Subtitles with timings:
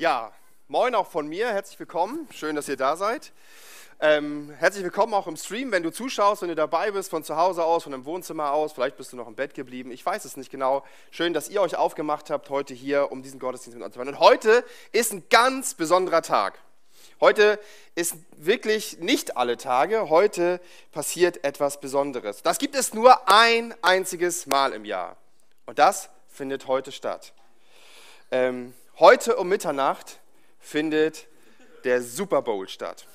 [0.00, 0.30] Ja,
[0.68, 3.32] moin auch von mir, herzlich willkommen, schön, dass ihr da seid.
[3.98, 7.34] Ähm, herzlich willkommen auch im Stream, wenn du zuschaust, wenn du dabei bist, von zu
[7.34, 10.24] Hause aus, von dem Wohnzimmer aus, vielleicht bist du noch im Bett geblieben, ich weiß
[10.24, 10.84] es nicht genau.
[11.10, 14.10] Schön, dass ihr euch aufgemacht habt heute hier, um diesen Gottesdienst mit uns zu machen.
[14.10, 16.60] Und heute ist ein ganz besonderer Tag.
[17.20, 17.58] Heute
[17.96, 20.60] ist wirklich nicht alle Tage, heute
[20.92, 22.44] passiert etwas Besonderes.
[22.44, 25.16] Das gibt es nur ein einziges Mal im Jahr.
[25.66, 27.32] Und das findet heute statt.
[28.30, 30.18] Ähm, heute um Mitternacht
[30.58, 31.28] findet
[31.84, 33.06] der Super Bowl statt.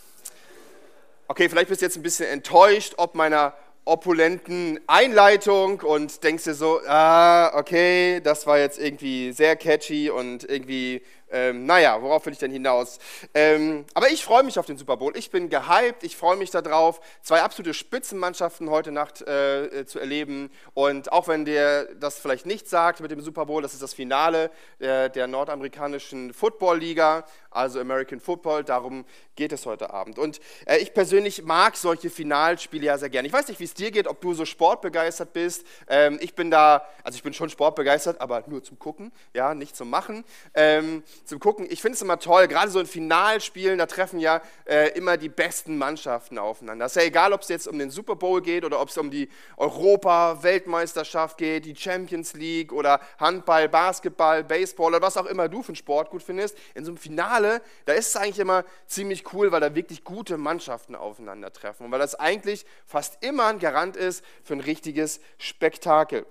[1.27, 3.53] Okay, vielleicht bist du jetzt ein bisschen enttäuscht ob meiner
[3.85, 10.49] opulenten Einleitung und denkst dir so, ah, okay, das war jetzt irgendwie sehr catchy und
[10.49, 11.01] irgendwie
[11.33, 12.99] ähm, naja, worauf will ich denn hinaus?
[13.33, 15.17] Ähm, aber ich freue mich auf den Super Bowl.
[15.17, 19.99] Ich bin gehypt, ich freue mich darauf, zwei absolute Spitzenmannschaften heute Nacht äh, äh, zu
[19.99, 20.51] erleben.
[20.75, 23.93] Und auch wenn der das vielleicht nicht sagt mit dem Super Bowl, das ist das
[23.93, 27.25] Finale der, der nordamerikanischen Football-Liga,
[27.55, 28.63] also American Football.
[28.63, 30.19] Darum geht es heute Abend.
[30.19, 33.27] Und äh, ich persönlich mag solche Finalspiele ja sehr gerne.
[33.27, 35.65] Ich weiß nicht, wie es dir geht, ob du so sportbegeistert bist.
[35.87, 39.75] Ähm, ich bin da, also ich bin schon sportbegeistert, aber nur zum Gucken, ja, nicht
[39.75, 40.23] zum Machen.
[40.53, 41.67] Ähm, zum Gucken.
[41.69, 45.29] Ich finde es immer toll, gerade so in Finalspielen, da treffen ja äh, immer die
[45.29, 46.85] besten Mannschaften aufeinander.
[46.85, 49.09] Ist ja egal, ob es jetzt um den Super Bowl geht oder ob es um
[49.09, 55.61] die Europa-Weltmeisterschaft geht, die Champions League oder Handball, Basketball, Baseball oder was auch immer du
[55.63, 56.57] für einen Sport gut findest.
[56.75, 60.37] In so einem Finale, da ist es eigentlich immer ziemlich cool, weil da wirklich gute
[60.37, 66.25] Mannschaften aufeinandertreffen und weil das eigentlich fast immer ein Garant ist für ein richtiges Spektakel.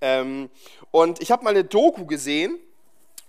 [0.00, 0.50] Ähm,
[0.90, 2.58] und ich habe mal eine Doku gesehen,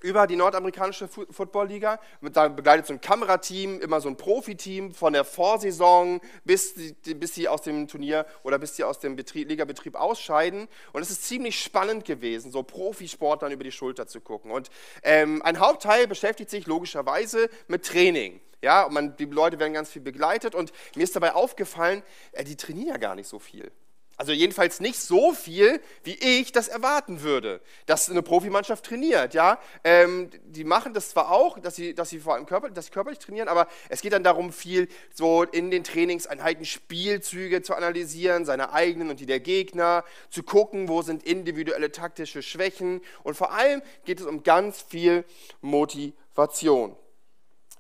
[0.02, 2.00] über die nordamerikanische Footballliga.
[2.22, 7.48] Da begleitet so ein Kamerateam, immer so ein Profiteam von der Vorsaison bis, bis sie
[7.48, 10.68] aus dem Turnier oder bis sie aus dem Betrieb, Ligabetrieb ausscheiden.
[10.94, 14.52] Und es ist ziemlich spannend gewesen, so Profisportlern über die Schulter zu gucken.
[14.52, 14.70] Und
[15.04, 18.42] ähm, ein Hauptteil beschäftigt sich logischerweise mit Training.
[18.64, 22.44] Ja, und man, die Leute werden ganz viel begleitet und mir ist dabei aufgefallen, äh,
[22.44, 23.72] die trainieren ja gar nicht so viel.
[24.22, 29.34] Also jedenfalls nicht so viel, wie ich das erwarten würde, dass eine Profimannschaft trainiert.
[29.34, 32.86] Ja, ähm, die machen das zwar auch, dass sie, dass sie vor allem körperlich, dass
[32.86, 37.74] sie körperlich trainieren, aber es geht dann darum, viel so in den Trainingseinheiten Spielzüge zu
[37.74, 43.34] analysieren, seine eigenen und die der Gegner, zu gucken, wo sind individuelle taktische Schwächen und
[43.34, 45.26] vor allem geht es um ganz viel
[45.62, 46.96] Motivation.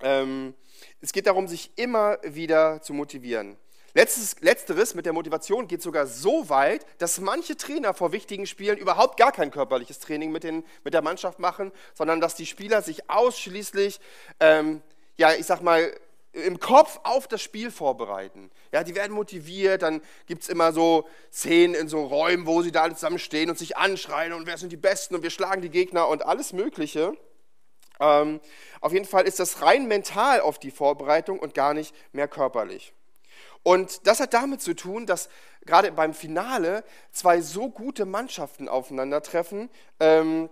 [0.01, 0.55] Ähm,
[1.01, 3.57] es geht darum, sich immer wieder zu motivieren.
[3.93, 8.77] Letztes, letzteres mit der Motivation geht sogar so weit, dass manche Trainer vor wichtigen Spielen
[8.77, 12.81] überhaupt gar kein körperliches Training mit, den, mit der Mannschaft machen, sondern dass die Spieler
[12.81, 13.99] sich ausschließlich,
[14.39, 14.81] ähm,
[15.17, 15.93] ja, ich sag mal,
[16.33, 18.49] im Kopf auf das Spiel vorbereiten.
[18.71, 22.71] Ja, die werden motiviert, dann gibt es immer so Szenen in so Räumen, wo sie
[22.71, 25.69] da alle zusammenstehen und sich anschreien und wer sind die Besten und wir schlagen die
[25.69, 27.13] Gegner und alles Mögliche.
[27.99, 28.39] Ähm,
[28.79, 32.93] auf jeden Fall ist das rein mental auf die Vorbereitung und gar nicht mehr körperlich.
[33.63, 35.29] Und das hat damit zu tun, dass
[35.65, 40.49] gerade beim Finale zwei so gute Mannschaften aufeinandertreffen, ähm,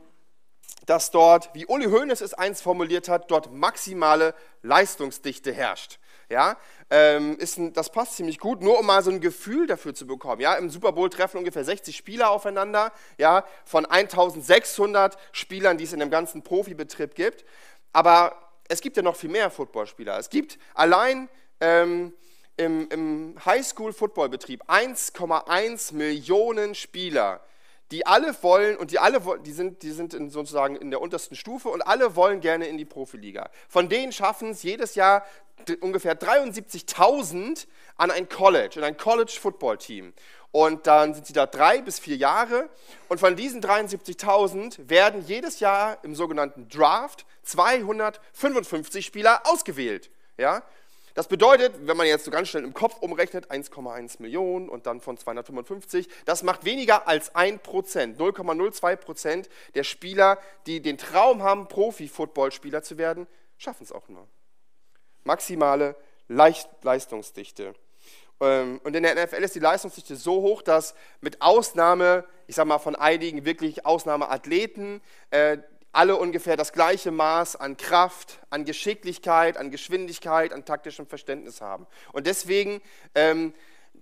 [0.85, 5.99] dass dort, wie Uli Hoeneß es einst formuliert hat, dort maximale Leistungsdichte herrscht.
[6.31, 6.57] Ja,
[6.91, 10.05] ähm, ist ein, das passt ziemlich gut, nur um mal so ein Gefühl dafür zu
[10.05, 10.41] bekommen.
[10.41, 15.93] Ja, Im Super Bowl treffen ungefähr 60 Spieler aufeinander, ja, von 1600 Spielern, die es
[15.93, 17.45] in dem ganzen Profibetrieb gibt.
[17.93, 18.35] Aber
[18.67, 20.19] es gibt ja noch viel mehr Footballspieler.
[20.19, 21.29] Es gibt allein
[21.61, 22.13] ähm,
[22.59, 27.39] im, im Highschool-Footballbetrieb 1,1 Millionen Spieler,
[27.91, 31.37] die alle wollen und die alle die sind, die sind in sozusagen in der untersten
[31.37, 33.49] Stufe und alle wollen gerne in die Profiliga.
[33.69, 35.25] Von denen schaffen es jedes Jahr
[35.79, 37.65] ungefähr 73.000
[37.95, 40.13] an ein College, in ein College-Football-Team.
[40.51, 42.69] Und dann sind sie da drei bis vier Jahre.
[43.07, 50.09] Und von diesen 73.000 werden jedes Jahr im sogenannten Draft 255 Spieler ausgewählt.
[50.37, 50.63] Ja?
[51.13, 55.01] Das bedeutet, wenn man jetzt so ganz schnell im Kopf umrechnet, 1,1 Millionen und dann
[55.01, 61.43] von 255, das macht weniger als 1 Prozent, 0,02 Prozent der Spieler, die den Traum
[61.43, 64.27] haben, Profi-Footballspieler zu werden, schaffen es auch nur.
[65.23, 65.95] Maximale
[66.27, 67.73] Leicht Leistungsdichte.
[68.39, 72.69] Ähm, und in der NFL ist die Leistungsdichte so hoch, dass mit Ausnahme, ich sage
[72.69, 75.01] mal von einigen wirklich Ausnahmeathleten,
[75.31, 75.57] äh,
[75.91, 81.87] alle ungefähr das gleiche Maß an Kraft, an Geschicklichkeit, an Geschwindigkeit, an taktischem Verständnis haben.
[82.13, 82.81] Und deswegen
[83.15, 83.53] ähm,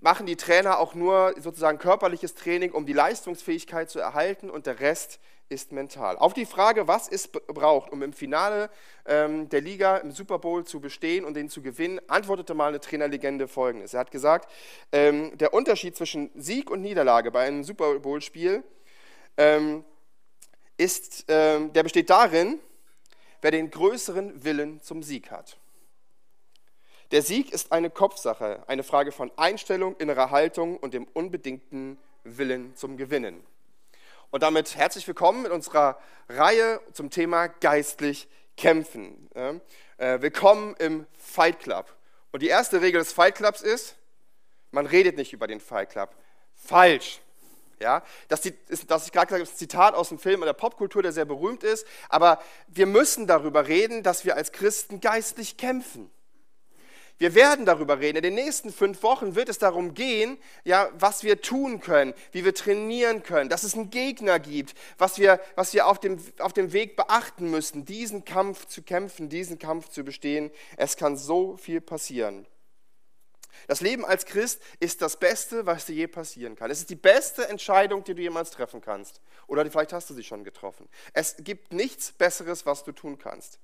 [0.02, 4.80] machen die Trainer auch nur sozusagen körperliches Training, um die Leistungsfähigkeit zu erhalten und der
[4.80, 5.20] Rest
[5.50, 6.18] ist mental.
[6.18, 8.70] Auf die Frage, was es braucht, um im Finale
[9.06, 12.82] ähm, der Liga im Super Bowl zu bestehen und den zu gewinnen, antwortete mal eine
[12.82, 13.94] Trainerlegende folgendes.
[13.94, 14.52] Er hat gesagt,
[14.92, 18.64] ähm, der Unterschied zwischen Sieg und Niederlage bei einem Super Bowl-Spiel
[19.38, 19.86] ähm,
[20.78, 22.60] ist, äh, der besteht darin,
[23.42, 25.58] wer den größeren Willen zum Sieg hat.
[27.12, 32.76] Der Sieg ist eine Kopfsache, eine Frage von Einstellung, innerer Haltung und dem unbedingten Willen
[32.76, 33.44] zum Gewinnen.
[34.30, 38.28] Und damit herzlich willkommen in unserer Reihe zum Thema geistlich
[38.58, 39.30] kämpfen.
[39.98, 41.96] Äh, willkommen im Fight Club.
[42.34, 43.96] Und die erste Regel des Fight Clubs ist,
[44.72, 46.14] man redet nicht über den Fight Club.
[46.56, 47.22] Falsch.
[47.80, 50.60] Ja, das, ist, das ich gerade gesagt habe, ein Zitat aus dem Film oder der
[50.60, 51.86] Popkultur, der sehr berühmt ist.
[52.10, 56.10] Aber wir müssen darüber reden, dass wir als Christen geistlich kämpfen.
[57.20, 58.18] Wir werden darüber reden.
[58.18, 62.46] In den nächsten fünf Wochen wird es darum gehen, ja, was wir tun können, wie
[62.46, 66.54] wir trainieren können, dass es einen Gegner gibt, was wir, was wir auf, dem, auf
[66.54, 70.52] dem Weg beachten müssen, diesen Kampf zu kämpfen, diesen Kampf zu bestehen.
[70.78, 72.46] Es kann so viel passieren.
[73.66, 76.70] Das Leben als Christ ist das Beste, was dir je passieren kann.
[76.70, 79.22] Es ist die beste Entscheidung, die du jemals treffen kannst.
[79.48, 80.88] Oder vielleicht hast du sie schon getroffen.
[81.14, 83.60] Es gibt nichts Besseres, was du tun kannst.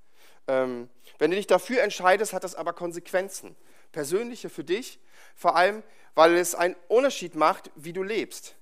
[0.47, 3.55] Ähm, wenn du dich dafür entscheidest, hat das aber Konsequenzen.
[3.91, 4.99] Persönliche für dich,
[5.35, 5.83] vor allem,
[6.15, 8.55] weil es einen Unterschied macht, wie du lebst.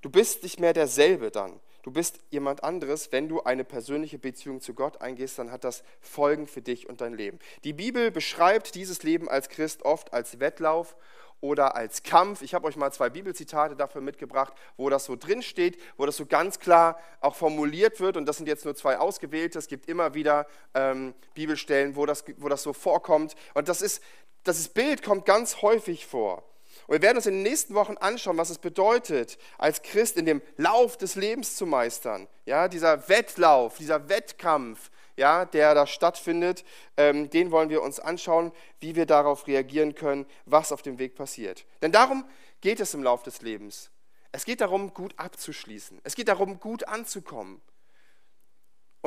[0.00, 1.58] Du bist nicht mehr derselbe dann.
[1.88, 3.12] Du bist jemand anderes.
[3.12, 7.00] Wenn du eine persönliche Beziehung zu Gott eingehst, dann hat das Folgen für dich und
[7.00, 7.38] dein Leben.
[7.64, 10.98] Die Bibel beschreibt dieses Leben als Christ oft als Wettlauf
[11.40, 12.42] oder als Kampf.
[12.42, 16.18] Ich habe euch mal zwei Bibelzitate dafür mitgebracht, wo das so drin steht, wo das
[16.18, 18.18] so ganz klar auch formuliert wird.
[18.18, 19.58] Und das sind jetzt nur zwei ausgewählte.
[19.58, 23.34] Es gibt immer wieder ähm, Bibelstellen, wo das, wo das so vorkommt.
[23.54, 24.02] Und das, ist,
[24.44, 26.44] das Bild kommt ganz häufig vor.
[26.88, 30.24] Und wir werden uns in den nächsten Wochen anschauen, was es bedeutet, als Christ in
[30.24, 32.26] dem Lauf des Lebens zu meistern.
[32.46, 36.64] Ja, dieser Wettlauf, dieser Wettkampf, ja, der da stattfindet,
[36.96, 41.14] ähm, den wollen wir uns anschauen, wie wir darauf reagieren können, was auf dem Weg
[41.14, 41.66] passiert.
[41.82, 42.24] Denn darum
[42.62, 43.90] geht es im Lauf des Lebens.
[44.32, 46.00] Es geht darum, gut abzuschließen.
[46.04, 47.60] Es geht darum, gut anzukommen.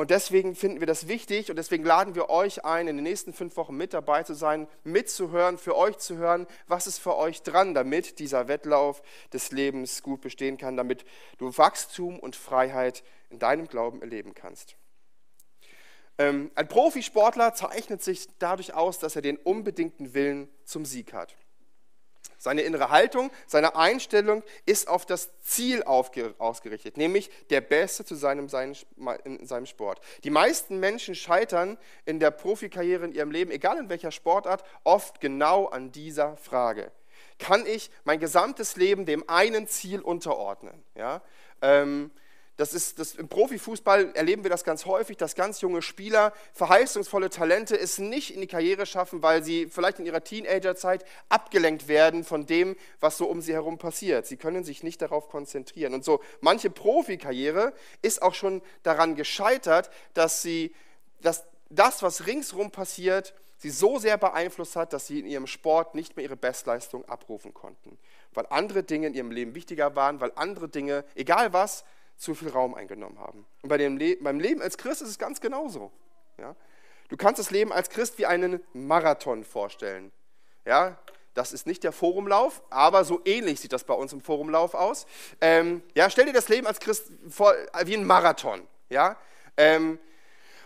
[0.02, 3.32] Und deswegen finden wir das wichtig und deswegen laden wir euch ein, in den nächsten
[3.32, 7.44] fünf Wochen mit dabei zu sein, mitzuhören, für euch zu hören, was ist für euch
[7.44, 9.00] dran, damit dieser Wettlauf
[9.32, 11.04] des Lebens gut bestehen kann, damit
[11.38, 14.74] du Wachstum und Freiheit in deinem Glauben erleben kannst.
[16.18, 21.36] Ähm, ein Profisportler zeichnet sich dadurch aus, dass er den unbedingten Willen zum Sieg hat.
[22.38, 28.48] Seine innere Haltung, seine Einstellung ist auf das Ziel ausgerichtet, nämlich der Beste zu seinem,
[29.24, 30.00] in seinem Sport.
[30.24, 35.20] Die meisten Menschen scheitern in der Profikarriere in ihrem Leben, egal in welcher Sportart, oft
[35.20, 36.90] genau an dieser Frage.
[37.38, 40.82] Kann ich mein gesamtes Leben dem einen Ziel unterordnen?
[40.96, 41.22] Ja?
[41.60, 42.10] Ähm,
[42.56, 47.30] das ist, das, Im Profifußball erleben wir das ganz häufig, dass ganz junge Spieler verheißungsvolle
[47.30, 52.24] Talente es nicht in die Karriere schaffen, weil sie vielleicht in ihrer Teenagerzeit abgelenkt werden
[52.24, 54.26] von dem, was so um sie herum passiert.
[54.26, 55.94] Sie können sich nicht darauf konzentrieren.
[55.94, 57.72] Und so manche Profikarriere
[58.02, 60.74] ist auch schon daran gescheitert, dass sie
[61.22, 65.94] dass das, was ringsherum passiert, sie so sehr beeinflusst hat, dass sie in ihrem Sport
[65.94, 67.96] nicht mehr ihre Bestleistung abrufen konnten.
[68.34, 71.84] Weil andere Dinge in ihrem Leben wichtiger waren, weil andere Dinge, egal was,
[72.16, 73.46] zu viel Raum eingenommen haben.
[73.62, 75.90] Und bei dem Le beim Leben als Christ ist es ganz genauso.
[76.38, 76.54] Ja?
[77.08, 80.12] Du kannst das Leben als Christ wie einen Marathon vorstellen.
[80.64, 80.98] Ja?
[81.34, 85.06] Das ist nicht der Forumlauf, aber so ähnlich sieht das bei uns im Forumlauf aus.
[85.40, 87.54] Ähm, ja, stell dir das Leben als Christ vor
[87.84, 88.66] wie ein Marathon.
[88.90, 89.16] Ja?
[89.56, 89.98] Ähm,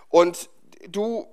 [0.08, 0.50] und
[0.88, 1.26] du,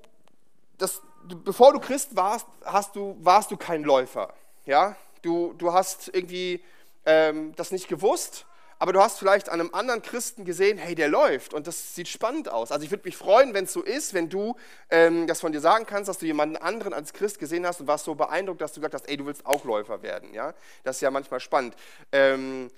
[0.78, 4.34] das, bevor du Christ warst, hast du, warst du kein Läufer.
[4.66, 4.96] Ja?
[5.24, 6.64] Du, du hast irgendwie
[7.06, 8.46] ähm, das nicht gewusst
[8.84, 12.10] aber du hast vielleicht an einem anderen Christen gesehen, hey, der läuft und das sieht
[12.10, 12.70] spannend aus.
[12.70, 14.58] Also ich würde mich freuen, wenn es so ist, wenn du
[14.90, 17.88] ähm, das von dir sagen kannst, dass du jemanden anderen als Christ gesehen hast und
[17.88, 20.34] warst so beeindruckt, dass du gesagt hast, ey, du willst auch Läufer werden.
[20.34, 20.54] Ja?
[20.84, 21.78] Das ist ja manchmal spannend.
[22.12, 22.70] Ähm,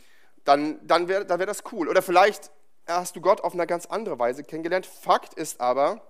[0.44, 1.90] dann dann wäre dann wär das cool.
[1.90, 2.52] Oder vielleicht
[2.86, 4.86] hast du Gott auf eine ganz andere Weise kennengelernt.
[4.86, 6.04] Fakt ist aber,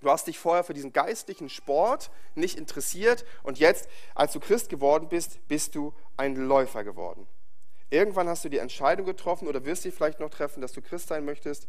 [0.00, 4.70] Du hast dich vorher für diesen geistlichen Sport nicht interessiert und jetzt, als du Christ
[4.70, 7.26] geworden bist, bist du ein Läufer geworden.
[7.88, 11.08] Irgendwann hast du die Entscheidung getroffen oder wirst sie vielleicht noch treffen, dass du Christ
[11.08, 11.68] sein möchtest.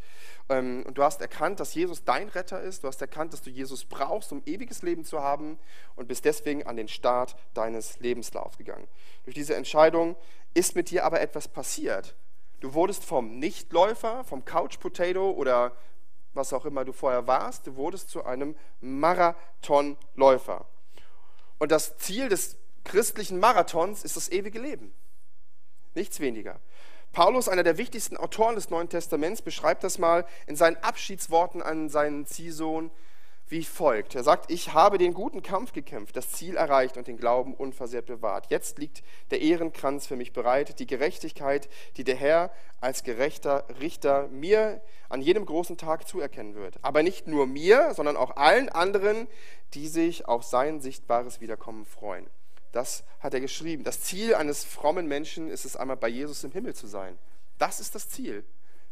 [0.50, 2.84] Ähm, und du hast erkannt, dass Jesus dein Retter ist.
[2.84, 5.60] Du hast erkannt, dass du Jesus brauchst, um ewiges Leben zu haben
[5.96, 8.88] und bist deswegen an den Start deines Lebenslaufs gegangen.
[9.26, 10.16] Durch diese Entscheidung
[10.56, 12.16] ist mit dir aber etwas passiert.
[12.62, 15.74] Du wurdest vom Nichtläufer, vom Couch Potato oder
[16.34, 20.66] was auch immer du vorher warst, du wurdest zu einem Marathonläufer.
[21.60, 24.94] Und das Ziel des christlichen Marathons ist das ewige Leben.
[25.98, 26.60] Nichts weniger.
[27.12, 31.90] Paulus, einer der wichtigsten Autoren des Neuen Testaments, beschreibt das mal in seinen Abschiedsworten an
[31.90, 32.92] seinen Ziehsohn,
[33.50, 34.14] wie folgt.
[34.14, 38.06] Er sagt, ich habe den guten Kampf gekämpft, das Ziel erreicht und den Glauben unversehrt
[38.06, 38.52] bewahrt.
[38.52, 39.02] Jetzt liegt
[39.32, 45.24] der Ehrenkranz für mich bereit, die Gerechtigkeit, die der Herr als gerechter Richter mir an
[45.24, 46.76] jedem großen Tag zuerkennen wird.
[46.84, 49.28] Aber nicht nur mir, sondern auch allen anderen,
[49.74, 52.28] die sich auf sein sichtbares Wiederkommen freuen.
[52.72, 53.84] Das hat er geschrieben.
[53.84, 57.18] Das Ziel eines frommen Menschen ist es einmal bei Jesus im Himmel zu sein.
[57.58, 58.44] Das ist das Ziel.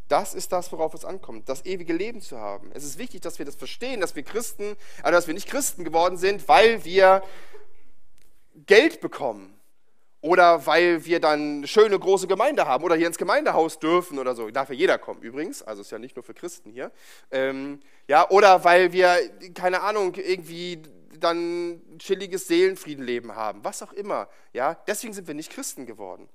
[0.08, 2.72] Das ist das, worauf es ankommt, das ewige Leben zu haben.
[2.74, 5.84] Es ist wichtig, dass wir das verstehen, dass wir Christen, also dass wir nicht Christen
[5.84, 7.24] geworden sind, weil wir
[8.68, 9.60] Geld bekommen
[10.22, 14.36] oder weil wir dann eine schöne große Gemeinde haben oder hier ins Gemeindehaus dürfen oder
[14.36, 14.50] so.
[14.52, 16.92] Darf ja jeder kommen übrigens, also ist ja nicht nur für Christen hier.
[17.32, 19.18] Ähm, ja, oder weil wir,
[19.56, 20.82] keine Ahnung, irgendwie
[21.20, 24.30] dann chilliges Seelenfriedenleben haben, was auch immer.
[24.54, 26.30] Ja, deswegen sind wir nicht Christen geworden.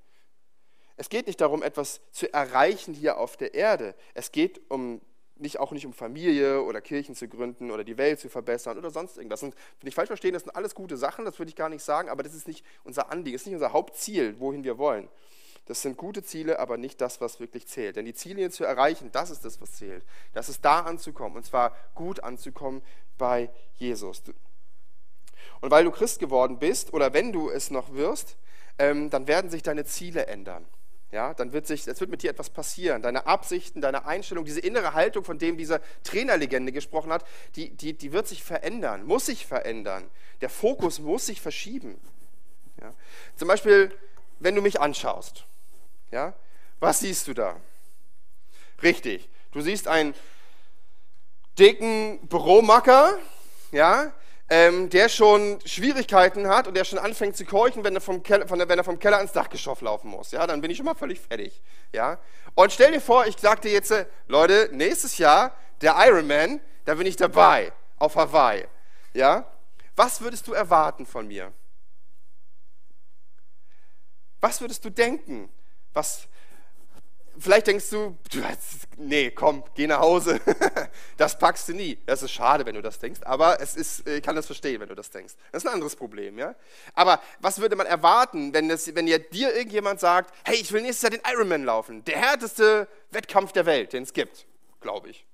[0.96, 3.94] Es geht nicht darum, etwas zu erreichen hier auf der Erde.
[4.14, 5.00] Es geht um
[5.40, 8.90] nicht, auch nicht um Familie oder Kirchen zu gründen oder die Welt zu verbessern oder
[8.90, 9.42] sonst irgendwas.
[9.42, 12.08] Und ich falsch verstehe, das sind alles gute Sachen, das würde ich gar nicht sagen,
[12.08, 15.08] aber das ist nicht unser Anliegen, das ist nicht unser Hauptziel, wohin wir wollen.
[15.66, 17.96] Das sind gute Ziele, aber nicht das, was wirklich zählt.
[17.96, 20.04] Denn die Ziele zu erreichen, das ist das, was zählt.
[20.32, 22.82] Das ist da anzukommen und zwar gut anzukommen
[23.16, 24.22] bei Jesus.
[25.60, 28.36] Und weil du Christ geworden bist oder wenn du es noch wirst,
[28.78, 30.66] ähm, dann werden sich deine Ziele ändern
[31.12, 33.02] ja, dann wird sich, es wird mit dir etwas passieren.
[33.02, 37.24] Deine Absichten, deine Einstellung, diese innere Haltung, von dem diese Trainerlegende gesprochen hat,
[37.56, 40.08] die, die, die wird sich verändern, muss sich verändern.
[40.40, 42.00] Der Fokus muss sich verschieben.
[42.80, 42.94] Ja.
[43.36, 43.92] Zum Beispiel,
[44.38, 45.46] wenn du mich anschaust,
[46.12, 46.32] ja,
[46.78, 47.56] was siehst du da?
[48.82, 50.14] Richtig, du siehst einen
[51.58, 53.18] dicken Büromacker,
[53.72, 54.12] ja,
[54.50, 58.50] ähm, der schon Schwierigkeiten hat und der schon anfängt zu keuchen, wenn er, vom Keller,
[58.50, 60.32] wenn er vom Keller ans Dachgeschoss laufen muss.
[60.32, 61.62] Ja, dann bin ich schon mal völlig fertig.
[61.92, 62.18] Ja?
[62.56, 63.94] Und stell dir vor, ich sag dir jetzt,
[64.26, 68.66] Leute, nächstes Jahr, der Ironman, da bin ich dabei, auf Hawaii.
[69.14, 69.46] Ja?
[69.94, 71.52] Was würdest du erwarten von mir?
[74.40, 75.48] Was würdest du denken?
[75.92, 76.26] Was,
[77.40, 78.18] Vielleicht denkst du,
[78.98, 80.40] nee, komm, geh nach Hause.
[81.16, 81.98] Das packst du nie.
[82.06, 84.88] Das ist schade, wenn du das denkst, aber es ist, ich kann das verstehen, wenn
[84.88, 85.34] du das denkst.
[85.52, 86.54] Das ist ein anderes Problem, ja.
[86.94, 91.02] Aber was würde man erwarten, wenn, das, wenn dir irgendjemand sagt, hey, ich will nächstes
[91.02, 94.46] Jahr den Ironman laufen, der härteste Wettkampf der Welt, den es gibt,
[94.80, 95.26] glaube ich.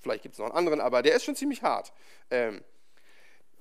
[0.00, 1.92] Vielleicht gibt es noch einen anderen, aber der ist schon ziemlich hart.
[2.30, 2.62] Ähm,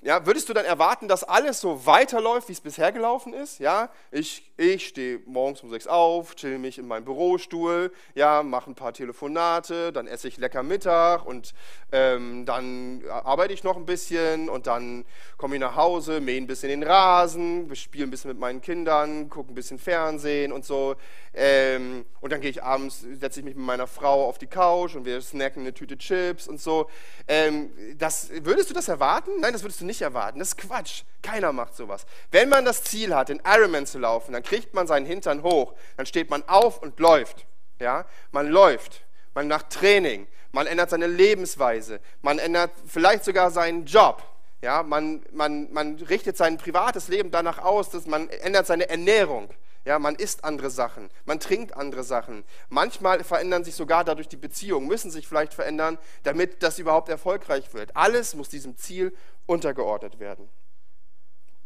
[0.05, 3.57] ja, würdest du dann erwarten, dass alles so weiterläuft, wie es bisher gelaufen ist?
[3.57, 8.69] Ja, ich, ich stehe morgens um sechs auf, chill mich in meinem Bürostuhl, ja, mache
[8.69, 11.55] ein paar Telefonate, dann esse ich lecker Mittag und
[11.91, 15.05] ähm, dann arbeite ich noch ein bisschen und dann
[15.37, 19.27] komme ich nach Hause, mähe ein bisschen den Rasen, spiele ein bisschen mit meinen Kindern,
[19.31, 20.97] gucke ein bisschen Fernsehen und so.
[21.33, 24.95] Ähm, und dann gehe ich abends, setze ich mich mit meiner Frau auf die Couch
[24.95, 26.89] und wir snacken eine Tüte Chips und so.
[27.27, 29.31] Ähm, das, würdest du das erwarten?
[29.41, 30.39] Nein, das würdest du nicht nicht erwarten.
[30.39, 31.03] Das ist Quatsch.
[31.21, 32.05] Keiner macht sowas.
[32.31, 35.73] Wenn man das Ziel hat, den Ironman zu laufen, dann kriegt man seinen Hintern hoch.
[35.97, 37.45] Dann steht man auf und läuft.
[37.79, 38.05] Ja?
[38.31, 39.01] Man läuft.
[39.33, 40.27] Man macht Training.
[40.51, 41.99] Man ändert seine Lebensweise.
[42.21, 44.21] Man ändert vielleicht sogar seinen Job.
[44.61, 44.83] Ja?
[44.83, 49.49] Man, man, man richtet sein privates Leben danach aus, dass man ändert seine Ernährung.
[49.85, 52.43] Ja, man isst andere Sachen, man trinkt andere Sachen.
[52.69, 57.71] Manchmal verändern sich sogar dadurch die Beziehungen, müssen sich vielleicht verändern, damit das überhaupt erfolgreich
[57.73, 57.95] wird.
[57.95, 59.15] Alles muss diesem Ziel
[59.45, 60.49] untergeordnet werden.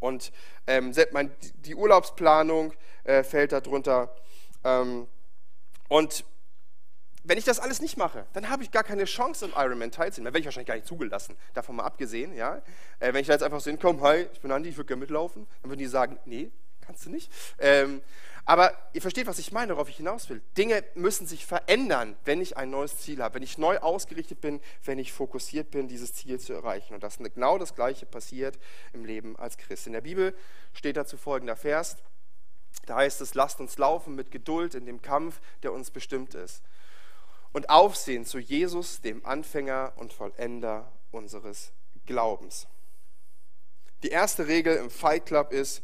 [0.00, 0.32] Und
[0.66, 0.92] ähm,
[1.64, 2.74] die Urlaubsplanung
[3.04, 4.14] äh, fällt darunter.
[4.64, 5.06] Ähm,
[5.88, 6.24] und
[7.22, 10.26] wenn ich das alles nicht mache, dann habe ich gar keine Chance im Ironman teilzunehmen.
[10.26, 12.34] Dann werde ich wahrscheinlich gar nicht zugelassen, davon mal abgesehen.
[12.34, 12.62] Ja?
[12.98, 15.00] Äh, wenn ich da jetzt einfach so hinkomme, hi, ich bin Andi, ich würde gerne
[15.00, 16.50] mitlaufen, dann würden die sagen, nee,
[16.90, 17.30] kannst du nicht.
[17.60, 18.02] Ähm,
[18.44, 20.42] aber ihr versteht, was ich meine, worauf ich hinaus will.
[20.58, 24.60] Dinge müssen sich verändern, wenn ich ein neues Ziel habe, wenn ich neu ausgerichtet bin,
[24.84, 26.94] wenn ich fokussiert bin, dieses Ziel zu erreichen.
[26.94, 28.58] Und das genau das Gleiche passiert
[28.92, 29.86] im Leben als Christ.
[29.86, 30.34] In der Bibel
[30.72, 31.96] steht dazu folgender Vers.
[32.86, 36.60] Da heißt es, lasst uns laufen mit Geduld in dem Kampf, der uns bestimmt ist.
[37.52, 41.70] Und aufsehen zu Jesus, dem Anfänger und Vollender unseres
[42.06, 42.66] Glaubens.
[44.02, 45.82] Die erste Regel im Fight Club ist,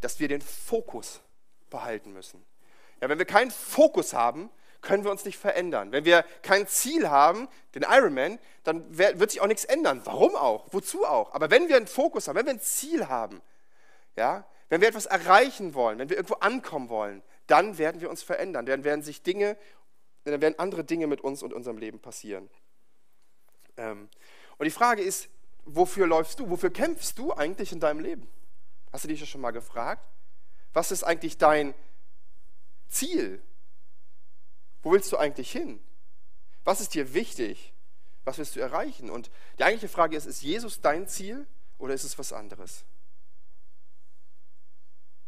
[0.00, 1.20] dass wir den Fokus
[1.70, 2.44] behalten müssen.
[3.00, 4.50] Ja, wenn wir keinen Fokus haben,
[4.80, 5.92] können wir uns nicht verändern.
[5.92, 10.00] Wenn wir kein Ziel haben, den Ironman, dann wird sich auch nichts ändern.
[10.04, 10.66] Warum auch?
[10.70, 11.34] Wozu auch?
[11.34, 13.42] Aber wenn wir einen Fokus haben, wenn wir ein Ziel haben,
[14.16, 18.22] ja, wenn wir etwas erreichen wollen, wenn wir irgendwo ankommen wollen, dann werden wir uns
[18.22, 18.66] verändern.
[18.66, 19.56] Dann werden sich Dinge,
[20.24, 22.48] dann werden andere Dinge mit uns und unserem Leben passieren.
[23.76, 24.08] Ähm,
[24.58, 25.28] und die Frage ist,
[25.64, 26.50] wofür läufst du?
[26.50, 28.28] Wofür kämpfst du eigentlich in deinem Leben?
[28.96, 30.02] Hast du dich das schon mal gefragt?
[30.72, 31.74] Was ist eigentlich dein
[32.88, 33.42] Ziel?
[34.80, 35.84] Wo willst du eigentlich hin?
[36.64, 37.74] Was ist dir wichtig?
[38.24, 39.10] Was willst du erreichen?
[39.10, 42.86] Und die eigentliche Frage ist, ist Jesus dein Ziel oder ist es was anderes?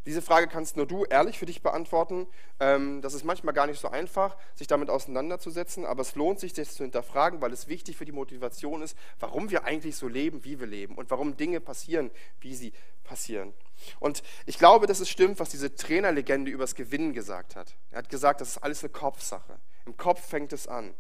[0.07, 2.26] Diese Frage kannst nur du ehrlich für dich beantworten.
[2.61, 6.52] Ähm, das ist manchmal gar nicht so einfach, sich damit auseinanderzusetzen, aber es lohnt sich,
[6.52, 10.45] das zu hinterfragen, weil es wichtig für die Motivation ist, warum wir eigentlich so leben,
[10.45, 12.73] wie wir leben und warum Dinge passieren, wie sie
[13.05, 13.52] passieren.
[14.00, 17.75] Und ich glaube, dass es stimmt, was diese Trainerlegende übers Gewinnen gesagt hat.
[17.90, 19.59] Er hat gesagt, das ist alles eine Kopfsache.
[19.87, 20.95] Im Kopf fängt es an.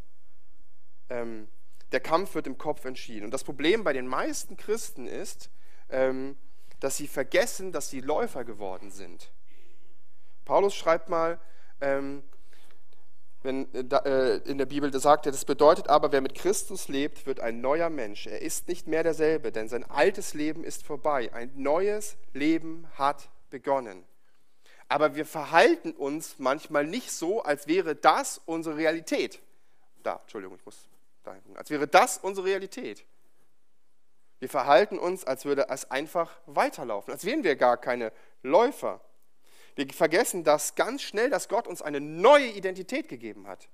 [1.08, 1.48] Ähm,
[1.92, 3.24] der Kampf wird im Kopf entschieden.
[3.24, 5.50] Und das Problem bei den meisten Christen ist,
[5.88, 6.36] ähm,
[6.80, 9.30] dass sie vergessen, dass sie Läufer geworden sind.
[10.44, 11.38] Paulus schreibt mal,
[11.80, 12.22] ähm,
[13.42, 17.26] wenn, äh, äh in der Bibel sagt er, das bedeutet aber, wer mit Christus lebt,
[17.26, 18.26] wird ein neuer Mensch.
[18.26, 21.32] Er ist nicht mehr derselbe, denn sein altes Leben ist vorbei.
[21.32, 24.04] Ein neues Leben hat begonnen.
[24.88, 29.40] Aber wir verhalten uns manchmal nicht so, als wäre das unsere Realität.
[30.02, 30.88] Da, Entschuldigung, ich muss
[31.22, 31.56] da hinten.
[31.56, 33.04] Als wäre das unsere Realität.
[34.40, 39.00] Wir verhalten uns, als würde es einfach weiterlaufen, als wären wir gar keine Läufer.
[39.74, 43.68] Wir vergessen das ganz schnell, dass Gott uns eine neue Identität gegeben hat.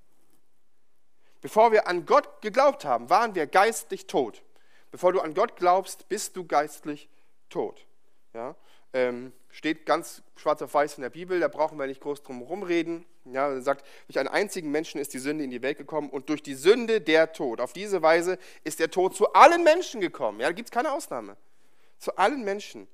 [1.41, 4.43] Bevor wir an Gott geglaubt haben, waren wir geistlich tot.
[4.91, 7.09] Bevor du an Gott glaubst, bist du geistlich
[7.49, 7.85] tot.
[8.33, 8.55] Ja?
[8.93, 12.41] Ähm, steht ganz schwarz auf weiß in der Bibel, da brauchen wir nicht groß drum
[12.41, 13.05] rumreden.
[13.25, 16.29] Ja, er sagt, durch einen einzigen Menschen ist die Sünde in die Welt gekommen und
[16.29, 17.59] durch die Sünde der Tod.
[17.59, 20.39] Auf diese Weise ist der Tod zu allen Menschen gekommen.
[20.39, 21.35] Ja, da gibt es keine Ausnahme.
[21.97, 22.87] Zu allen Menschen.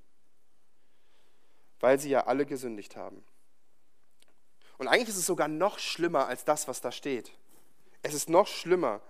[1.81, 3.23] Weil sie ja alle gesündigt haben.
[4.77, 7.31] Und eigentlich ist es sogar noch schlimmer als das, was da steht.
[8.01, 9.01] Es ist noch schlimmer.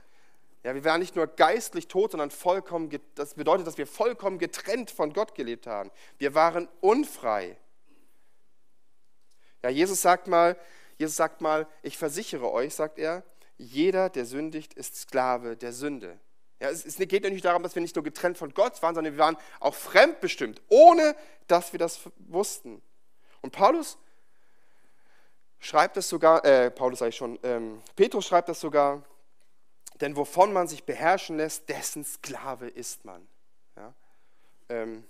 [0.64, 4.92] Ja, wir waren nicht nur geistlich tot, sondern vollkommen, das bedeutet, dass wir vollkommen getrennt
[4.92, 5.92] von Gott gelebt haben.
[6.18, 7.58] Wir waren unfrei.
[9.64, 10.58] Ja, Jesus sagt mal,
[11.02, 13.24] Jesus sagt mal, ich versichere euch, sagt er,
[13.58, 16.20] jeder, der sündigt, ist Sklave der Sünde.
[16.60, 19.20] Ja, es, geht nicht darum, dass wir nicht nur getrennt von Gott waren, sondern wir
[19.20, 21.16] waren auch fremdbestimmt, ohne
[21.48, 22.84] dass wir das wussten.
[23.42, 23.98] Und Paulus
[25.60, 29.02] schreibt das sogar, äh, Paulus sage ich schon, ähm, Petrus schreibt das sogar,
[30.02, 33.28] denn wovon man sich beherrschen lässt, dessen Sklave ist man.
[33.76, 33.96] Ja?
[34.70, 35.04] Ähm,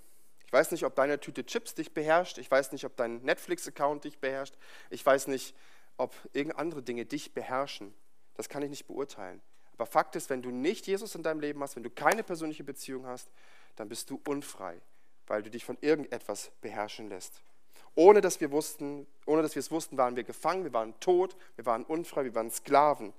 [0.51, 2.37] ich weiß nicht, ob deine Tüte Chips dich beherrscht.
[2.37, 4.55] Ich weiß nicht, ob dein Netflix-Account dich beherrscht.
[4.89, 5.55] Ich weiß nicht,
[5.97, 7.93] ob irgendeine andere Dinge dich beherrschen.
[8.35, 9.41] Das kann ich nicht beurteilen.
[9.73, 12.63] Aber Fakt ist, wenn du nicht Jesus in deinem Leben hast, wenn du keine persönliche
[12.63, 13.29] Beziehung hast,
[13.75, 14.79] dann bist du unfrei,
[15.27, 17.41] weil du dich von irgendetwas beherrschen lässt.
[17.95, 21.35] Ohne dass wir wussten, ohne dass wir es wussten, waren wir gefangen, wir waren tot,
[21.55, 23.13] wir waren unfrei, wir waren Sklaven.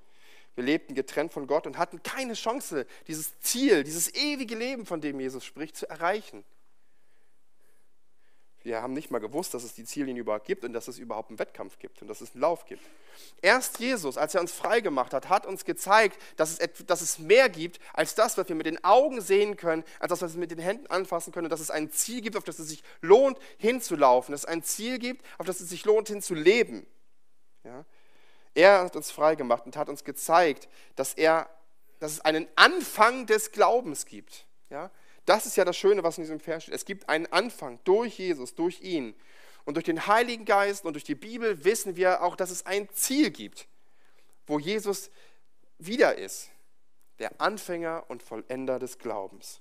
[0.54, 5.00] Wir lebten getrennt von Gott und hatten keine Chance, dieses Ziel, dieses ewige Leben, von
[5.00, 6.44] dem Jesus spricht, zu erreichen.
[8.64, 11.31] Wir haben nicht mal gewusst, dass es die Ziellinie überhaupt gibt und dass es überhaupt
[11.31, 12.83] einen Wettkampf gibt und dass es einen Lauf gibt.
[13.40, 17.18] Erst Jesus, als er uns frei gemacht hat, hat uns gezeigt, dass es, dass es
[17.18, 20.40] mehr gibt als das, was wir mit den Augen sehen können, als das, was wir
[20.40, 22.85] mit den Händen anfassen können und dass es ein Ziel gibt, auf das es sich
[23.01, 26.87] lohnt, hinzulaufen, dass es ein Ziel gibt, auf das es sich lohnt, hinzuleben.
[27.64, 27.85] Ja?
[28.55, 31.48] Er hat uns frei gemacht und hat uns gezeigt, dass, er,
[31.98, 34.46] dass es einen Anfang des Glaubens gibt.
[34.70, 34.90] Ja?
[35.24, 36.74] Das ist ja das Schöne, was in diesem Vers steht.
[36.74, 39.14] Es gibt einen Anfang durch Jesus, durch ihn.
[39.64, 42.88] Und durch den Heiligen Geist und durch die Bibel wissen wir auch, dass es ein
[42.90, 43.68] Ziel gibt,
[44.46, 45.11] wo Jesus
[45.78, 46.50] wieder ist.
[47.20, 49.61] Der Anfänger und Vollender des Glaubens.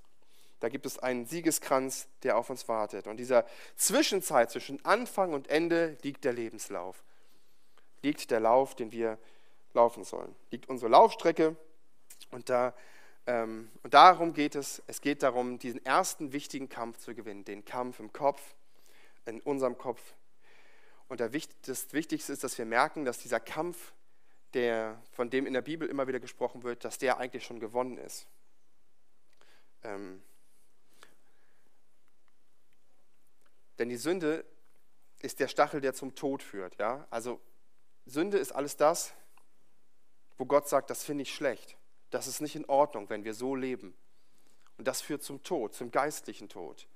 [0.59, 3.05] Da gibt es einen Siegeskranz, der auf uns wartet.
[3.07, 3.45] Und dieser
[3.75, 7.03] Zwischenzeit zwischen Anfang und Ende liegt der Lebenslauf
[8.01, 9.17] liegt der Lauf, den wir
[9.73, 10.35] laufen sollen.
[10.49, 11.55] Liegt unsere Laufstrecke
[12.31, 12.73] und, da,
[13.25, 14.81] und darum geht es.
[14.87, 18.55] Es geht darum, diesen ersten wichtigen Kampf zu gewinnen, den Kampf im Kopf,
[19.25, 20.01] in unserem Kopf.
[21.07, 23.93] Und das Wichtigste ist, dass wir merken, dass dieser Kampf,
[24.53, 27.97] der, von dem in der Bibel immer wieder gesprochen wird, dass der eigentlich schon gewonnen
[27.97, 28.27] ist.
[29.83, 30.21] Ähm,
[33.77, 34.45] denn die Sünde
[35.19, 36.77] ist der Stachel, der zum Tod führt.
[36.79, 37.07] Ja?
[37.09, 37.39] Also
[38.05, 39.13] Sünde ist alles das,
[40.37, 41.77] wo Gott sagt, das finde ich schlecht.
[42.11, 43.95] Das ist nicht in Ordnung, wenn wir so leben.
[44.77, 46.87] Und das führt zum Tod, zum geistlichen Tod.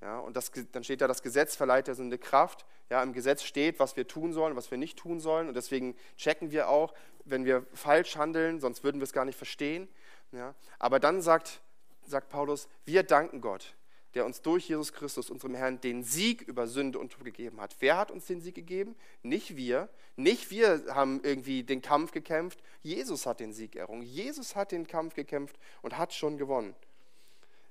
[0.00, 2.66] Ja, und das, dann steht da, das Gesetz verleiht der Sünde Kraft.
[2.90, 5.48] Ja, Im Gesetz steht, was wir tun sollen, was wir nicht tun sollen.
[5.48, 6.92] Und deswegen checken wir auch,
[7.24, 9.88] wenn wir falsch handeln, sonst würden wir es gar nicht verstehen.
[10.32, 11.62] Ja, aber dann sagt,
[12.04, 13.74] sagt Paulus, wir danken Gott,
[14.14, 17.76] der uns durch Jesus Christus, unserem Herrn, den Sieg über Sünde und Tod gegeben hat.
[17.80, 18.94] Wer hat uns den Sieg gegeben?
[19.22, 19.88] Nicht wir.
[20.16, 22.60] Nicht wir haben irgendwie den Kampf gekämpft.
[22.82, 24.02] Jesus hat den Sieg errungen.
[24.02, 26.74] Jesus hat den Kampf gekämpft und hat schon gewonnen.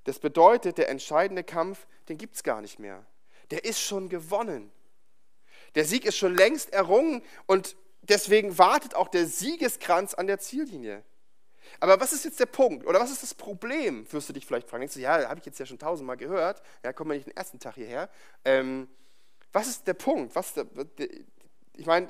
[0.04, 3.06] Das bedeutet, der entscheidende Kampf, den gibt es gar nicht mehr.
[3.52, 4.72] Der ist schon gewonnen.
[5.76, 11.04] Der Sieg ist schon längst errungen und deswegen wartet auch der Siegeskranz an der Ziellinie.
[11.80, 12.86] Aber was ist jetzt der Punkt?
[12.86, 14.82] Oder was ist das Problem, wirst du dich vielleicht fragen.
[14.82, 16.62] Denkst du, ja, habe ich jetzt ja schon tausendmal gehört.
[16.84, 18.10] Ja, kommen wir nicht den ersten Tag hierher.
[18.46, 18.88] Ähm,
[19.52, 20.36] was ist der Punkt?
[20.36, 20.66] Was der,
[21.76, 22.10] ich meine,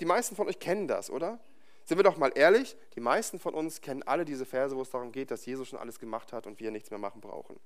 [0.00, 1.38] die meisten von euch kennen das, oder?
[1.84, 4.90] Sind wir doch mal ehrlich, die meisten von uns kennen alle diese Verse, wo es
[4.90, 7.58] darum geht, dass Jesus schon alles gemacht hat und wir nichts mehr machen brauchen.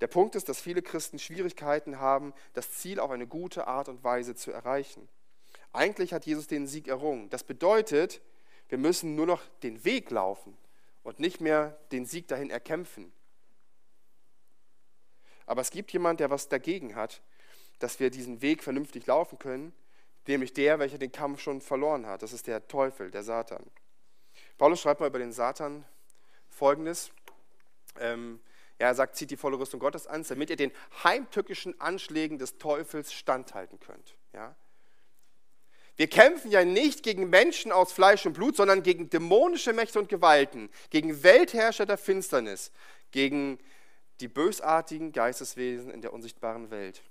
[0.00, 4.02] Der Punkt ist, dass viele Christen Schwierigkeiten haben, das Ziel auf eine gute Art und
[4.04, 5.08] Weise zu erreichen.
[5.72, 7.30] Eigentlich hat Jesus den Sieg errungen.
[7.30, 8.20] Das bedeutet,
[8.68, 10.56] wir müssen nur noch den Weg laufen
[11.02, 13.12] und nicht mehr den Sieg dahin erkämpfen.
[15.46, 17.22] Aber es gibt jemand, der was dagegen hat,
[17.78, 19.72] dass wir diesen Weg vernünftig laufen können
[20.28, 22.22] nämlich der, welcher den Kampf schon verloren hat.
[22.22, 23.64] Das ist der Teufel, der Satan.
[24.58, 25.84] Paulus schreibt mal über den Satan
[26.48, 27.10] folgendes.
[27.98, 28.40] Ähm,
[28.78, 32.58] ja, er sagt, zieht die volle Rüstung Gottes an, damit ihr den heimtückischen Anschlägen des
[32.58, 34.16] Teufels standhalten könnt.
[34.32, 34.54] Ja?
[35.98, 40.08] Wir kämpfen ja nicht gegen Menschen aus Fleisch und Blut, sondern gegen dämonische Mächte und
[40.08, 42.70] Gewalten, gegen Weltherrscher der Finsternis,
[43.10, 43.58] gegen
[44.20, 47.02] die bösartigen Geisteswesen in der unsichtbaren Welt.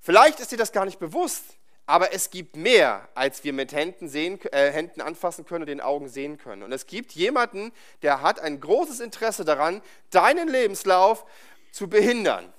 [0.00, 4.08] Vielleicht ist dir das gar nicht bewusst, aber es gibt mehr, als wir mit Händen,
[4.08, 6.62] sehen, äh, Händen anfassen können und den Augen sehen können.
[6.62, 7.72] Und es gibt jemanden,
[8.02, 11.26] der hat ein großes Interesse daran, deinen Lebenslauf
[11.72, 12.52] zu behindern.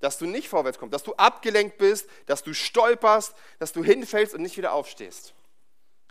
[0.00, 4.34] Dass du nicht vorwärts kommst, dass du abgelenkt bist, dass du stolperst, dass du hinfällst
[4.34, 5.34] und nicht wieder aufstehst.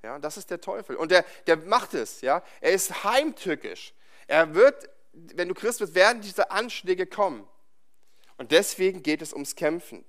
[0.03, 0.95] Ja, das ist der Teufel.
[0.95, 2.21] Und der, der macht es.
[2.21, 2.43] Ja?
[2.61, 3.93] Er ist heimtückisch.
[4.27, 7.47] Er wird, wenn du Christ bist, werden diese Anschläge kommen.
[8.37, 10.05] Und deswegen geht es ums Kämpfen.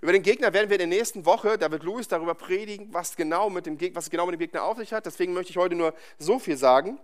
[0.00, 3.16] Über den Gegner werden wir in der nächsten Woche, da wird Louis darüber predigen, was
[3.16, 5.06] genau mit dem, was genau mit dem Gegner auf sich hat.
[5.06, 6.98] Deswegen möchte ich heute nur so viel sagen,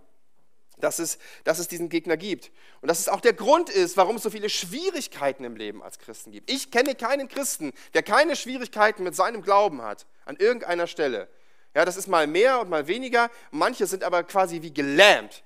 [0.79, 2.51] dass es, dass es diesen Gegner gibt.
[2.81, 5.99] Und dass es auch der Grund ist, warum es so viele Schwierigkeiten im Leben als
[5.99, 6.51] Christen gibt.
[6.51, 11.29] Ich kenne keinen Christen, der keine Schwierigkeiten mit seinem Glauben hat, an irgendeiner Stelle.
[11.75, 13.31] Ja, das ist mal mehr und mal weniger.
[13.51, 15.45] Manche sind aber quasi wie gelähmt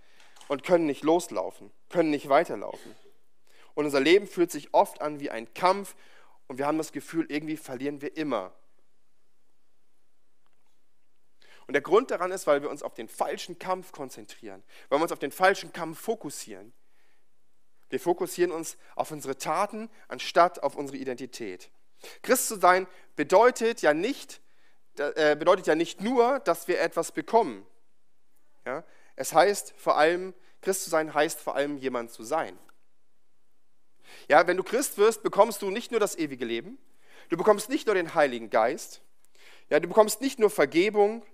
[0.49, 2.95] und können nicht loslaufen, können nicht weiterlaufen.
[3.75, 5.95] Und unser Leben fühlt sich oft an wie ein Kampf
[6.47, 8.53] und wir haben das Gefühl, irgendwie verlieren wir immer.
[11.67, 15.03] Und der Grund daran ist, weil wir uns auf den falschen Kampf konzentrieren, weil wir
[15.03, 16.73] uns auf den falschen Kampf fokussieren.
[17.91, 21.71] Wir fokussieren uns auf unsere Taten anstatt auf unsere Identität.
[22.23, 24.41] Christ zu sein bedeutet ja nicht,
[24.97, 27.67] äh, bedeutet ja nicht nur, dass wir etwas bekommen.
[28.67, 28.85] Ja?
[29.17, 32.59] Es heißt vor allem, Christ zu sein heißt vor allem jemand zu sein.
[34.29, 36.79] Ja, wenn du Christ wirst, bekommst du nicht nur das ewige Leben,
[37.29, 39.03] du bekommst nicht nur den Heiligen Geist,
[39.71, 41.25] ja, du bekommst nicht nur Vergebung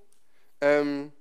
[0.60, 1.12] ähm,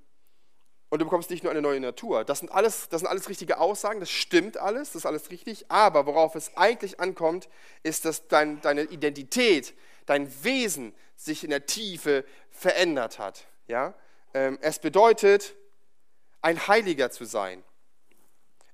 [0.90, 2.24] und du bekommst nicht nur eine neue Natur.
[2.24, 5.70] Das sind, alles, das sind alles richtige Aussagen, das stimmt alles, das ist alles richtig,
[5.70, 7.48] aber worauf es eigentlich ankommt,
[7.84, 9.74] ist, dass dein, deine Identität,
[10.06, 13.46] dein Wesen sich in der Tiefe verändert hat.
[13.68, 13.94] Ja?
[14.34, 15.54] Ähm, es bedeutet,
[16.42, 17.62] ein Heiliger zu sein.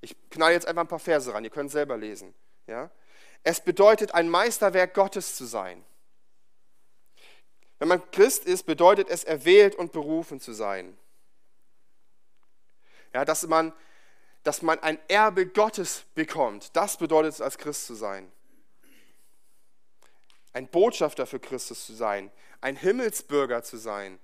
[0.00, 2.34] Ich knall jetzt einfach ein paar Verse ran, ihr könnt selber lesen.
[2.66, 2.90] Ja?
[3.42, 5.84] Es bedeutet, ein Meisterwerk Gottes zu sein.
[7.78, 10.96] Wenn man Christ ist, bedeutet es, erwählt und berufen zu sein.
[13.12, 13.72] Ja, dass, man,
[14.42, 18.30] dass man ein Erbe Gottes bekommt, das bedeutet es, als Christ zu sein.
[20.52, 24.18] Ein Botschafter für Christus zu sein, ein Himmelsbürger zu sein.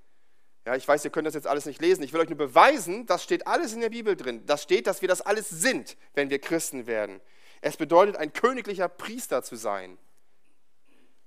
[0.65, 2.03] Ja, ich weiß, ihr könnt das jetzt alles nicht lesen.
[2.05, 4.47] Ich will euch nur beweisen, das steht alles in der Bibel drin.
[4.47, 7.21] Das steht, dass wir das alles sind, wenn wir Christen werden.
[7.61, 9.99] Es bedeutet, ein königlicher Priester zu sein.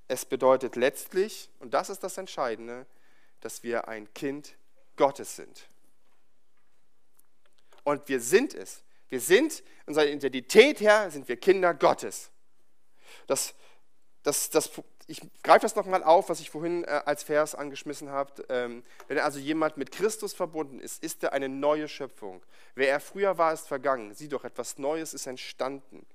[0.07, 2.85] Es bedeutet letztlich, und das ist das Entscheidende,
[3.41, 4.55] dass wir ein Kind
[4.95, 5.67] Gottes sind.
[7.83, 8.83] Und wir sind es.
[9.09, 12.31] Wir sind, unserer Identität her, sind wir Kinder Gottes.
[13.27, 13.53] Das,
[14.23, 14.71] das, das,
[15.07, 18.43] ich greife das nochmal auf, was ich vorhin äh, als Vers angeschmissen habe.
[18.49, 22.43] Ähm, wenn also jemand mit Christus verbunden ist, ist er eine neue Schöpfung.
[22.73, 24.13] Wer er früher war, ist vergangen.
[24.15, 26.05] Sieh doch, etwas Neues ist entstanden.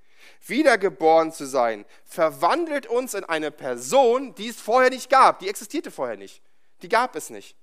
[0.45, 5.39] Wiedergeboren zu sein, verwandelt uns in eine Person, die es vorher nicht gab.
[5.39, 6.41] Die existierte vorher nicht.
[6.81, 7.55] Die gab es nicht.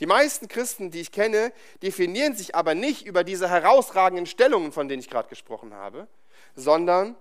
[0.00, 4.88] Die meisten Christen, die ich kenne, definieren sich aber nicht über diese herausragenden Stellungen, von
[4.88, 6.06] denen ich gerade gesprochen habe,
[6.54, 7.16] sondern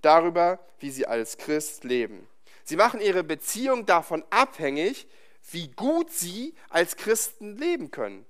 [0.00, 2.26] darüber, wie sie als Christ leben.
[2.64, 5.06] Sie machen ihre Beziehung davon abhängig,
[5.50, 8.24] wie gut sie als Christen leben können,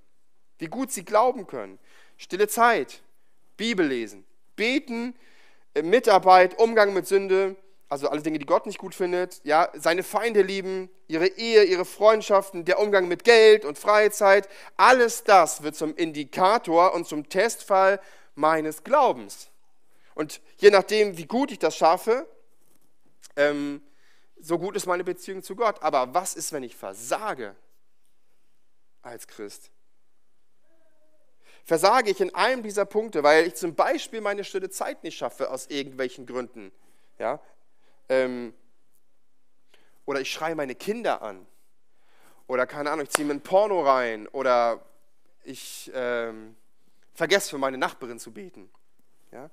[0.59, 1.79] wie gut sie glauben können.
[2.17, 3.03] Stille Zeit,
[3.57, 4.25] Bibel lesen,
[4.57, 5.15] beten,
[5.81, 7.57] Mitarbeit, Umgang mit Sünde,
[7.89, 11.85] also alle Dinge, die Gott nicht gut findet, ja, seine Feinde lieben, ihre Ehe, ihre
[11.85, 18.01] Freundschaften, der Umgang mit Geld und Freizeit, alles das wird zum Indikator und zum Testfall
[18.35, 19.51] meines Glaubens.
[20.15, 22.27] Und je nachdem, wie gut ich das schaffe,
[23.37, 23.83] ähm,
[24.41, 25.83] so gut ist meine Beziehung zu Gott.
[25.83, 27.55] Aber was ist, wenn ich versage
[29.03, 29.72] als Christ?
[31.65, 35.51] Versage ich in einem dieser Punkte, weil ich zum Beispiel meine stille Zeit nicht schaffe
[35.51, 36.73] aus irgendwelchen Gründen.
[37.19, 37.41] Ja?
[38.09, 38.55] Ähm,
[40.05, 41.47] oder ich schreie meine Kinder an.
[42.47, 44.27] Oder keine Ahnung, ich ziehe mir ein Porno rein.
[44.29, 44.85] Oder
[45.45, 46.57] ich ähm,
[47.15, 48.71] vergesse für meine Nachbarin zu beten.
[49.31, 49.51] Ja?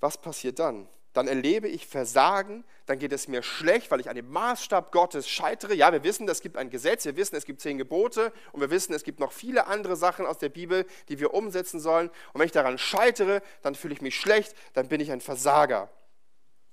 [0.00, 0.88] Was passiert dann?
[1.14, 5.28] Dann erlebe ich Versagen, dann geht es mir schlecht, weil ich an dem Maßstab Gottes
[5.28, 5.74] scheitere.
[5.74, 8.70] Ja, wir wissen, es gibt ein Gesetz, wir wissen, es gibt zehn Gebote und wir
[8.70, 12.08] wissen, es gibt noch viele andere Sachen aus der Bibel, die wir umsetzen sollen.
[12.32, 15.90] Und wenn ich daran scheitere, dann fühle ich mich schlecht, dann bin ich ein Versager.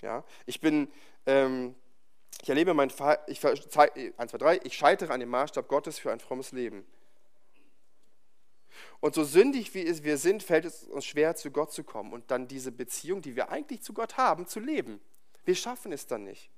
[0.01, 0.89] Ja, ich bin,
[1.25, 1.75] ähm,
[2.41, 2.91] ich erlebe mein,
[3.27, 6.85] ich, 1, 2, 3, ich scheitere an dem Maßstab Gottes für ein frommes Leben.
[8.99, 12.31] Und so sündig wie wir sind, fällt es uns schwer, zu Gott zu kommen und
[12.31, 14.99] dann diese Beziehung, die wir eigentlich zu Gott haben, zu leben.
[15.43, 16.49] Wir schaffen es dann nicht.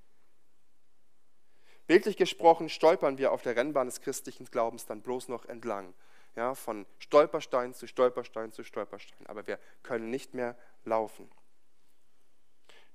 [1.88, 5.94] Bildlich gesprochen stolpern wir auf der Rennbahn des christlichen Glaubens dann bloß noch entlang.
[6.36, 9.26] Ja, von Stolperstein zu Stolperstein zu Stolperstein.
[9.26, 11.32] Aber wir können nicht mehr laufen.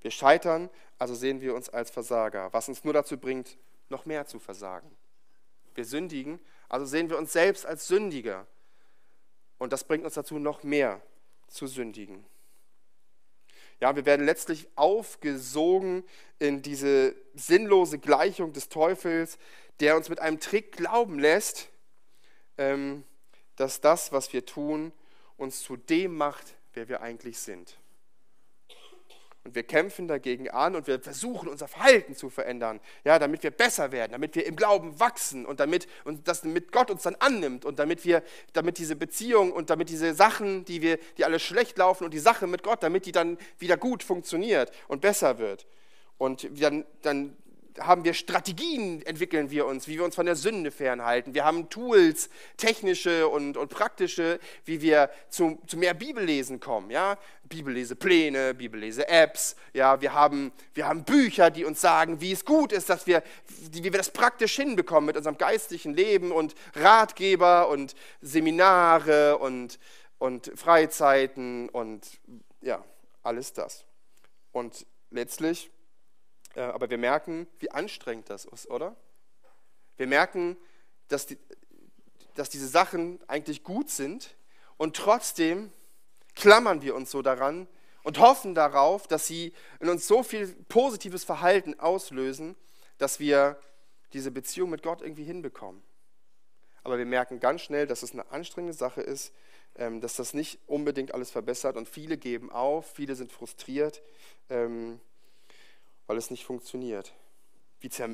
[0.00, 3.56] Wir scheitern, also sehen wir uns als Versager, was uns nur dazu bringt,
[3.88, 4.90] noch mehr zu versagen.
[5.74, 8.46] Wir sündigen, also sehen wir uns selbst als Sündiger
[9.62, 11.00] und das bringt uns dazu, noch mehr
[11.46, 12.26] zu sündigen.
[13.78, 16.04] Ja, wir werden letztlich aufgesogen
[16.40, 19.38] in diese sinnlose Gleichung des Teufels,
[19.78, 21.68] der uns mit einem Trick glauben lässt,
[22.58, 23.04] ähm,
[23.54, 24.92] dass das, was wir tun,
[25.36, 27.78] uns zu dem macht, wer wir eigentlich sind.
[29.44, 33.50] Und wir kämpfen dagegen an und wir versuchen unser Verhalten zu verändern, ja, damit wir
[33.50, 37.16] besser werden, damit wir im Glauben wachsen und damit, und das, damit Gott uns dann
[37.16, 41.40] annimmt und damit wir, damit diese Beziehung und damit diese Sachen, die wir, die alle
[41.40, 45.38] schlecht laufen und die Sache mit Gott, damit die dann wieder gut funktioniert und besser
[45.38, 45.66] wird.
[46.18, 47.36] Und dann, dann
[47.78, 51.34] haben wir Strategien, entwickeln wir uns, wie wir uns von der Sünde fernhalten.
[51.34, 56.90] Wir haben Tools, technische und, und praktische, wie wir zu, zu mehr Bibellesen kommen.
[56.90, 57.18] Ja?
[57.44, 59.56] Bibellesepläne, Bibellese-Apps.
[59.72, 60.00] Ja?
[60.00, 63.22] Wir, haben, wir haben Bücher, die uns sagen, wie es gut ist, dass wir,
[63.70, 69.78] wie wir das praktisch hinbekommen mit unserem geistlichen Leben und Ratgeber und Seminare und,
[70.18, 72.06] und Freizeiten und
[72.60, 72.84] ja,
[73.22, 73.84] alles das.
[74.52, 75.70] Und letztlich
[76.60, 78.96] aber wir merken, wie anstrengend das ist, oder?
[79.96, 80.56] Wir merken,
[81.08, 81.38] dass, die,
[82.34, 84.34] dass diese Sachen eigentlich gut sind
[84.76, 85.72] und trotzdem
[86.34, 87.68] klammern wir uns so daran
[88.02, 92.56] und hoffen darauf, dass sie in uns so viel positives Verhalten auslösen,
[92.98, 93.60] dass wir
[94.12, 95.82] diese Beziehung mit Gott irgendwie hinbekommen.
[96.84, 99.32] Aber wir merken ganz schnell, dass es eine anstrengende Sache ist,
[99.76, 104.02] ähm, dass das nicht unbedingt alles verbessert und viele geben auf, viele sind frustriert.
[106.06, 107.14] Weil es nicht funktioniert.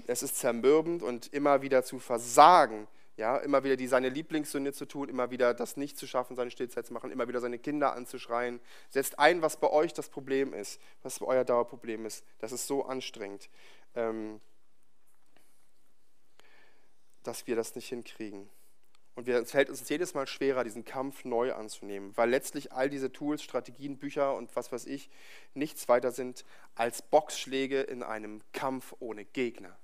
[0.06, 4.86] Es ist zermürbend und immer wieder zu versagen, ja, immer wieder die seine Lieblingssünde zu
[4.86, 7.94] tun, immer wieder das nicht zu schaffen, seine Stillzeit zu machen, immer wieder seine Kinder
[7.94, 8.60] anzuschreien.
[8.88, 12.24] Setzt ein, was bei euch das Problem ist, was euer Dauerproblem ist.
[12.38, 13.50] Das ist so anstrengend,
[13.96, 14.40] ähm,
[17.24, 18.48] dass wir das nicht hinkriegen.
[19.18, 23.10] Und es fällt uns jedes Mal schwerer, diesen Kampf neu anzunehmen, weil letztlich all diese
[23.10, 25.10] Tools, Strategien, Bücher und was weiß ich
[25.54, 26.44] nichts weiter sind
[26.76, 29.76] als Boxschläge in einem Kampf ohne Gegner.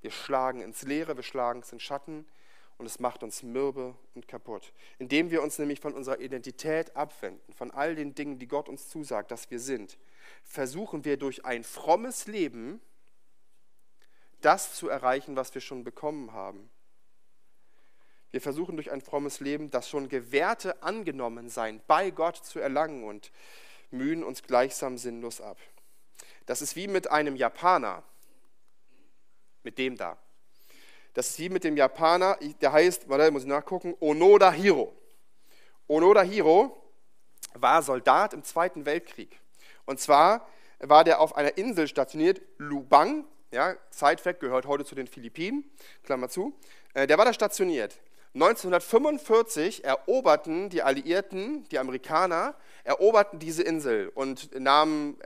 [0.00, 2.24] Wir schlagen ins Leere, wir schlagen es in Schatten
[2.78, 4.72] und es macht uns mürbe und kaputt.
[5.00, 8.88] Indem wir uns nämlich von unserer Identität abwenden, von all den Dingen, die Gott uns
[8.88, 9.98] zusagt, dass wir sind,
[10.44, 12.80] versuchen wir durch ein frommes Leben
[14.40, 16.70] das zu erreichen, was wir schon bekommen haben.
[18.32, 23.30] Wir versuchen durch ein frommes Leben das schon gewährte Angenommensein bei Gott zu erlangen und
[23.90, 25.58] mühen uns gleichsam sinnlos ab.
[26.46, 28.02] Das ist wie mit einem Japaner,
[29.62, 30.16] mit dem da.
[31.12, 34.96] Das ist wie mit dem Japaner, der heißt, warte, muss ich nachgucken, Onoda Hiro.
[35.86, 36.82] Onoda Hiro
[37.52, 39.38] war Soldat im Zweiten Weltkrieg.
[39.84, 45.06] Und zwar war der auf einer Insel stationiert, Lubang, ja, Zeitfact gehört heute zu den
[45.06, 45.70] Philippinen,
[46.02, 46.58] Klammer zu.
[46.94, 47.98] Äh, der war da stationiert.
[48.34, 55.18] 1945 eroberten die Alliierten, die Amerikaner, eroberten diese Insel und nahmen,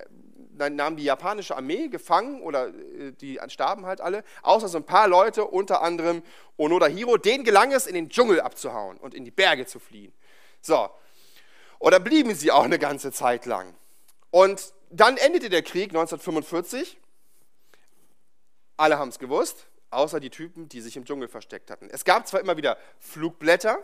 [0.59, 4.85] äh, nahmen die japanische Armee gefangen oder äh, die starben halt alle, außer so ein
[4.85, 6.23] paar Leute, unter anderem
[6.57, 7.17] Onoda Hiro.
[7.17, 10.13] Denen gelang es, in den Dschungel abzuhauen und in die Berge zu fliehen.
[10.61, 10.91] So,
[11.79, 13.73] oder blieben sie auch eine ganze Zeit lang.
[14.31, 16.99] Und dann endete der Krieg 1945.
[18.77, 21.89] Alle haben es gewusst außer die Typen, die sich im Dschungel versteckt hatten.
[21.91, 23.79] Es gab zwar immer wieder Flugblätter,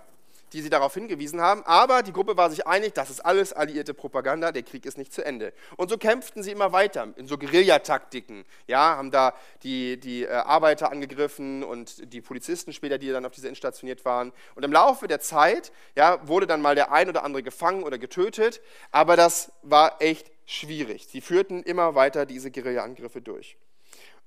[0.53, 3.95] die sie darauf hingewiesen haben, aber die Gruppe war sich einig, das ist alles alliierte
[3.95, 5.53] Propaganda, der Krieg ist nicht zu Ende.
[5.77, 10.31] Und so kämpften sie immer weiter in so Guerillataktiken, ja, haben da die, die äh,
[10.31, 14.33] Arbeiter angegriffen und die Polizisten später, die dann auf diese instationiert waren.
[14.55, 17.99] Und im Laufe der Zeit, ja, wurde dann mal der ein oder andere gefangen oder
[17.99, 21.07] getötet, aber das war echt schwierig.
[21.09, 23.57] Sie führten immer weiter diese Guerilla-Angriffe durch.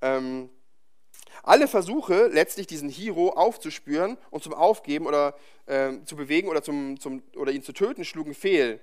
[0.02, 0.50] Ähm,
[1.44, 7.00] alle Versuche, letztlich diesen Hero aufzuspüren und zum Aufgeben oder äh, zu bewegen oder, zum,
[7.00, 8.80] zum, oder ihn zu töten, schlugen fehl,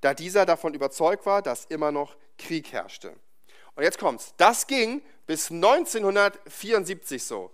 [0.00, 3.14] da dieser davon überzeugt war, dass immer noch Krieg herrschte.
[3.74, 4.34] Und jetzt kommt's.
[4.36, 7.50] Das ging bis 1974 so.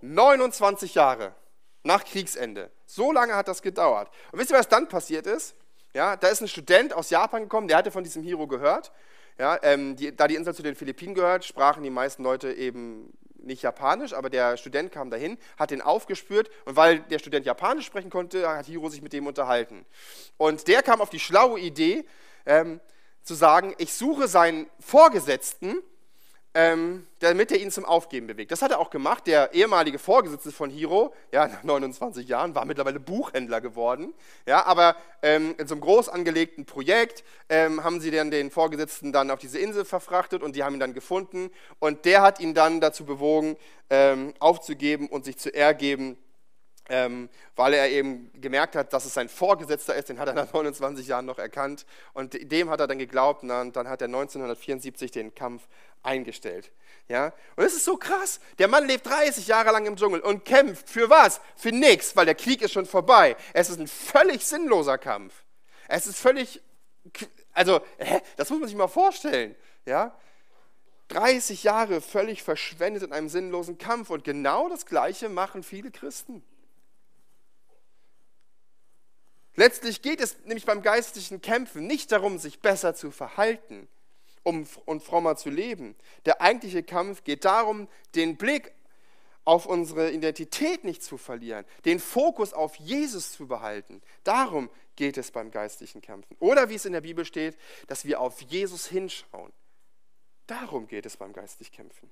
[0.00, 1.34] 29 Jahre
[1.82, 2.70] nach Kriegsende.
[2.86, 4.10] So lange hat das gedauert.
[4.32, 5.54] Und wisst ihr, was dann passiert ist?
[5.94, 8.92] Ja, da ist ein Student aus Japan gekommen, der hatte von diesem Hero gehört.
[9.38, 13.12] Ja, ähm, die, da die Insel zu den Philippinen gehört, sprachen die meisten Leute eben
[13.48, 17.86] nicht Japanisch, aber der Student kam dahin, hat den aufgespürt und weil der Student Japanisch
[17.86, 19.84] sprechen konnte, hat Hiro sich mit dem unterhalten.
[20.36, 22.04] Und der kam auf die schlaue Idee,
[22.46, 22.80] ähm,
[23.22, 25.82] zu sagen, ich suche seinen Vorgesetzten,
[26.54, 28.50] ähm, damit er ihn zum Aufgeben bewegt.
[28.50, 29.26] Das hat er auch gemacht.
[29.26, 34.14] Der ehemalige Vorgesetzte von Hiro, ja, nach 29 Jahren, war mittlerweile Buchhändler geworden.
[34.46, 39.12] Ja, aber ähm, in so einem groß angelegten Projekt ähm, haben sie dann den Vorgesetzten
[39.12, 41.50] dann auf diese Insel verfrachtet und die haben ihn dann gefunden.
[41.78, 43.56] Und der hat ihn dann dazu bewogen,
[43.90, 46.16] ähm, aufzugeben und sich zu ergeben
[46.88, 50.52] ähm, weil er eben gemerkt hat, dass es sein Vorgesetzter ist, den hat er nach
[50.52, 54.06] 29 Jahren noch erkannt und dem hat er dann geglaubt und dann, dann hat er
[54.06, 55.68] 1974 den Kampf
[56.02, 56.70] eingestellt.
[57.08, 57.32] Ja?
[57.56, 60.88] Und es ist so krass, der Mann lebt 30 Jahre lang im Dschungel und kämpft
[60.88, 61.40] für was?
[61.56, 63.36] Für nichts, weil der Krieg ist schon vorbei.
[63.52, 65.34] Es ist ein völlig sinnloser Kampf.
[65.88, 66.62] Es ist völlig,
[67.52, 67.80] also
[68.36, 69.54] das muss man sich mal vorstellen.
[69.86, 70.14] Ja?
[71.08, 76.42] 30 Jahre völlig verschwendet in einem sinnlosen Kampf und genau das Gleiche machen viele Christen.
[79.58, 83.88] Letztlich geht es nämlich beim geistlichen Kämpfen nicht darum, sich besser zu verhalten
[84.44, 85.96] um, und frommer zu leben.
[86.26, 88.72] Der eigentliche Kampf geht darum, den Blick
[89.44, 94.00] auf unsere Identität nicht zu verlieren, den Fokus auf Jesus zu behalten.
[94.22, 96.36] Darum geht es beim geistlichen Kämpfen.
[96.38, 99.52] Oder wie es in der Bibel steht, dass wir auf Jesus hinschauen.
[100.46, 102.08] Darum geht es beim geistlichen Kämpfen.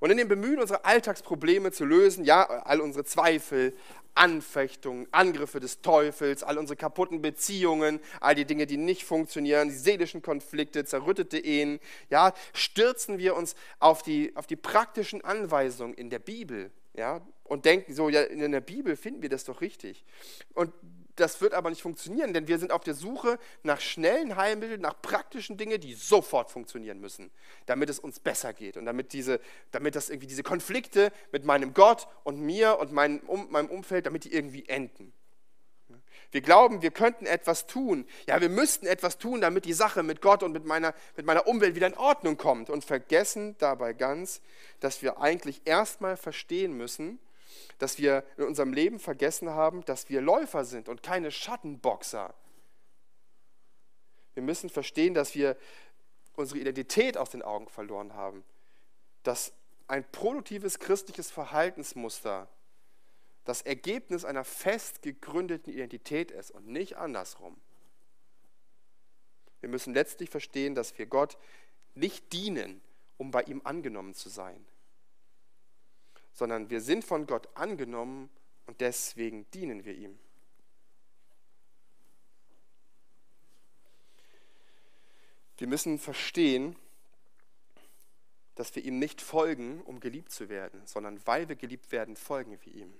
[0.00, 3.74] Und in dem Bemühen, unsere Alltagsprobleme zu lösen, ja, all unsere Zweifel,
[4.14, 9.74] Anfechtungen, Angriffe des Teufels, all unsere kaputten Beziehungen, all die Dinge, die nicht funktionieren, die
[9.74, 16.10] seelischen Konflikte, zerrüttete Ehen, ja, stürzen wir uns auf die, auf die praktischen Anweisungen in
[16.10, 20.04] der Bibel, ja, und denken so, ja, in der Bibel finden wir das doch richtig.
[20.54, 20.72] Und
[21.20, 25.00] das wird aber nicht funktionieren, denn wir sind auf der Suche nach schnellen Heilmitteln, nach
[25.00, 27.30] praktischen Dingen, die sofort funktionieren müssen,
[27.66, 31.74] damit es uns besser geht und damit, diese, damit das irgendwie diese Konflikte mit meinem
[31.74, 35.12] Gott und mir und meinem, um, meinem Umfeld, damit die irgendwie enden.
[36.32, 38.06] Wir glauben, wir könnten etwas tun.
[38.26, 41.46] Ja, wir müssten etwas tun, damit die Sache mit Gott und mit meiner, mit meiner
[41.46, 44.40] Umwelt wieder in Ordnung kommt und vergessen dabei ganz,
[44.78, 47.18] dass wir eigentlich erstmal verstehen müssen,
[47.78, 52.34] dass wir in unserem Leben vergessen haben, dass wir Läufer sind und keine Schattenboxer.
[54.34, 55.56] Wir müssen verstehen, dass wir
[56.36, 58.44] unsere Identität aus den Augen verloren haben.
[59.22, 59.52] Dass
[59.88, 62.48] ein produktives christliches Verhaltensmuster
[63.44, 67.56] das Ergebnis einer fest gegründeten Identität ist und nicht andersrum.
[69.60, 71.36] Wir müssen letztlich verstehen, dass wir Gott
[71.94, 72.80] nicht dienen,
[73.18, 74.64] um bei ihm angenommen zu sein,
[76.40, 78.30] sondern wir sind von Gott angenommen
[78.64, 80.18] und deswegen dienen wir ihm.
[85.58, 86.76] Wir müssen verstehen,
[88.54, 92.58] dass wir ihm nicht folgen, um geliebt zu werden, sondern weil wir geliebt werden, folgen
[92.62, 92.94] wir ihm.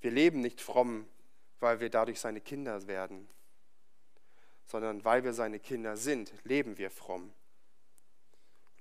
[0.00, 1.06] Wir leben nicht fromm,
[1.60, 3.28] weil wir dadurch seine Kinder werden,
[4.66, 7.32] sondern weil wir seine Kinder sind, leben wir fromm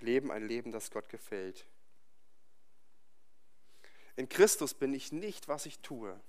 [0.02, 1.66] leben ein Leben, das Gott gefällt.
[4.16, 6.20] In Christus bin ich nicht, was ich tue,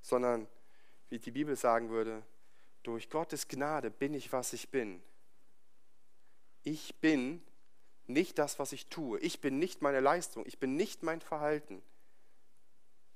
[0.00, 0.46] sondern,
[1.10, 2.22] wie die Bibel sagen würde,
[2.82, 5.02] durch Gottes Gnade bin ich, was ich bin.
[6.62, 7.42] Ich bin
[8.06, 9.18] nicht das, was ich tue.
[9.20, 10.44] Ich bin nicht meine Leistung.
[10.46, 11.82] Ich bin nicht mein Verhalten.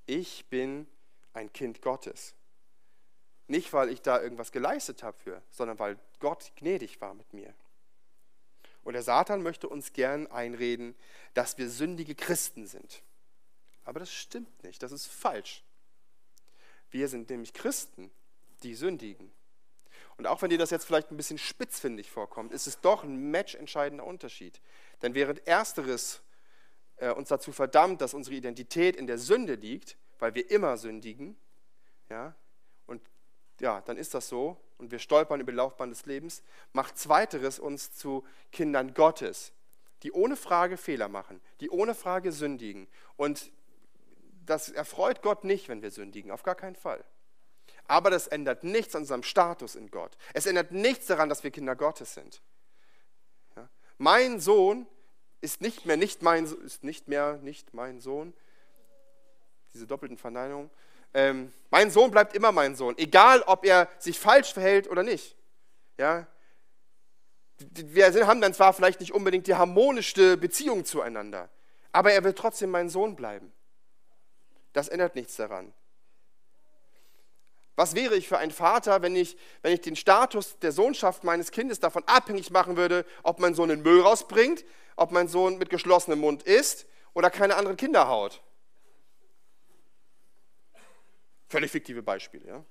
[0.05, 0.87] Ich bin
[1.33, 2.33] ein Kind Gottes.
[3.47, 7.53] Nicht, weil ich da irgendwas geleistet habe für, sondern weil Gott gnädig war mit mir.
[8.83, 10.95] Und der Satan möchte uns gern einreden,
[11.33, 13.03] dass wir sündige Christen sind.
[13.83, 15.63] Aber das stimmt nicht, das ist falsch.
[16.91, 18.11] Wir sind nämlich Christen,
[18.63, 19.31] die sündigen.
[20.17, 23.31] Und auch wenn dir das jetzt vielleicht ein bisschen spitzfindig vorkommt, ist es doch ein
[23.31, 24.59] matchentscheidender Unterschied.
[25.01, 26.21] Denn während ersteres
[26.97, 31.37] äh, uns dazu verdammt, dass unsere Identität in der Sünde liegt, weil wir immer sündigen,
[32.09, 32.35] ja,
[32.85, 33.01] und
[33.61, 37.59] ja, dann ist das so und wir stolpern über die Laufbahn des Lebens, macht zweiteres
[37.59, 39.53] uns zu Kindern Gottes,
[40.03, 42.87] die ohne Frage Fehler machen, die ohne Frage sündigen.
[43.15, 43.51] Und
[44.49, 47.03] das erfreut Gott nicht, wenn wir sündigen, auf gar keinen Fall.
[47.85, 50.17] Aber das ändert nichts an unserem Status in Gott.
[50.33, 52.41] Es ändert nichts daran, dass wir Kinder Gottes sind.
[53.55, 53.69] Ja?
[53.97, 54.87] Mein Sohn
[55.41, 58.33] ist nicht mehr nicht mein ist nicht mehr nicht mein Sohn.
[59.73, 60.69] Diese doppelten Verneinungen.
[61.13, 65.35] Ähm, mein Sohn bleibt immer mein Sohn, egal ob er sich falsch verhält oder nicht.
[65.97, 66.27] Ja?
[67.57, 71.49] Wir haben dann zwar vielleicht nicht unbedingt die harmonischste Beziehung zueinander,
[71.91, 73.51] aber er will trotzdem mein Sohn bleiben.
[74.73, 75.73] Das ändert nichts daran.
[77.75, 81.51] Was wäre ich für ein Vater, wenn ich, wenn ich den Status der Sohnschaft meines
[81.51, 84.65] Kindes davon abhängig machen würde, ob mein Sohn den Müll rausbringt,
[84.97, 88.43] ob mein Sohn mit geschlossenem Mund isst oder keine anderen Kinder haut?
[91.47, 92.65] Völlig fiktive Beispiele, ja.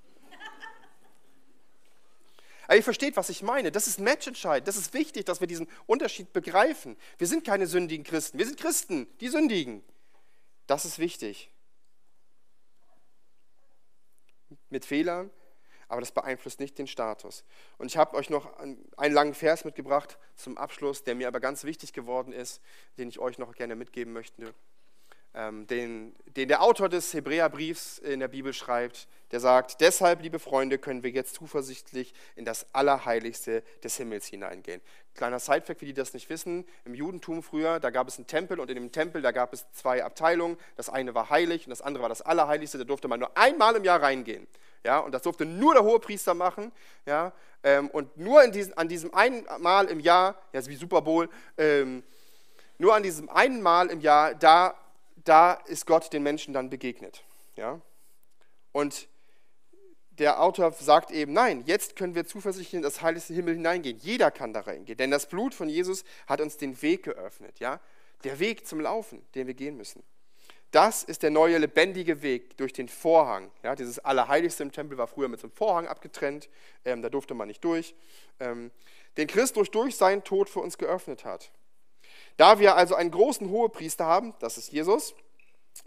[2.66, 3.72] Aber ihr versteht, was ich meine.
[3.72, 4.68] Das ist matchentscheidend.
[4.68, 6.99] Das ist wichtig, dass wir diesen Unterschied begreifen.
[7.16, 8.38] Wir sind keine sündigen Christen.
[8.38, 9.82] Wir sind Christen, die sündigen.
[10.66, 11.51] Das ist wichtig.
[14.70, 15.30] Mit Fehlern,
[15.88, 17.44] aber das beeinflusst nicht den Status.
[17.78, 21.64] Und ich habe euch noch einen langen Vers mitgebracht zum Abschluss, der mir aber ganz
[21.64, 22.61] wichtig geworden ist,
[22.99, 24.55] den ich euch noch gerne mitgeben möchte.
[25.35, 30.39] Ähm, den, den der Autor des Hebräerbriefs in der Bibel schreibt, der sagt, deshalb, liebe
[30.39, 34.81] Freunde, können wir jetzt zuversichtlich in das Allerheiligste des Himmels hineingehen.
[35.14, 38.59] Kleiner Sidefact, für die das nicht wissen, im Judentum früher, da gab es einen Tempel
[38.59, 40.57] und in dem Tempel, da gab es zwei Abteilungen.
[40.76, 43.76] Das eine war heilig und das andere war das Allerheiligste, da durfte man nur einmal
[43.76, 44.47] im Jahr reingehen.
[44.85, 46.72] Ja, und das durfte nur der Hohepriester machen.
[47.05, 47.33] Ja,
[47.64, 51.03] ähm, und nur in diesen, an diesem einen Mal im Jahr, ja, ist wie Super
[51.03, 52.03] Bowl, ähm,
[52.79, 54.74] nur an diesem einen Mal im Jahr, da
[55.29, 57.22] da ist Gott den Menschen dann begegnet.
[57.57, 57.81] Ja?
[58.72, 59.09] Und
[60.11, 63.99] der Autor sagt eben, nein, jetzt können wir zuversichtlich in das heiligste Himmel hineingehen.
[63.99, 67.61] Jeder kann da reingehen, denn das Blut von Jesus hat uns den Weg geöffnet.
[67.61, 67.81] Ja?
[68.24, 70.03] Der Weg zum Laufen, den wir gehen müssen.
[70.70, 73.51] Das ist der neue lebendige Weg durch den Vorhang.
[73.62, 76.51] Ja, dieses Allerheiligste im Tempel war früher mit so einem Vorhang abgetrennt,
[76.85, 77.95] ähm, da durfte man nicht durch.
[78.39, 78.70] Ähm,
[79.16, 81.53] den Christus durch seinen Tod für uns geöffnet hat.
[82.39, 85.12] Da wir also einen großen Hohepriester haben, das ist Jesus,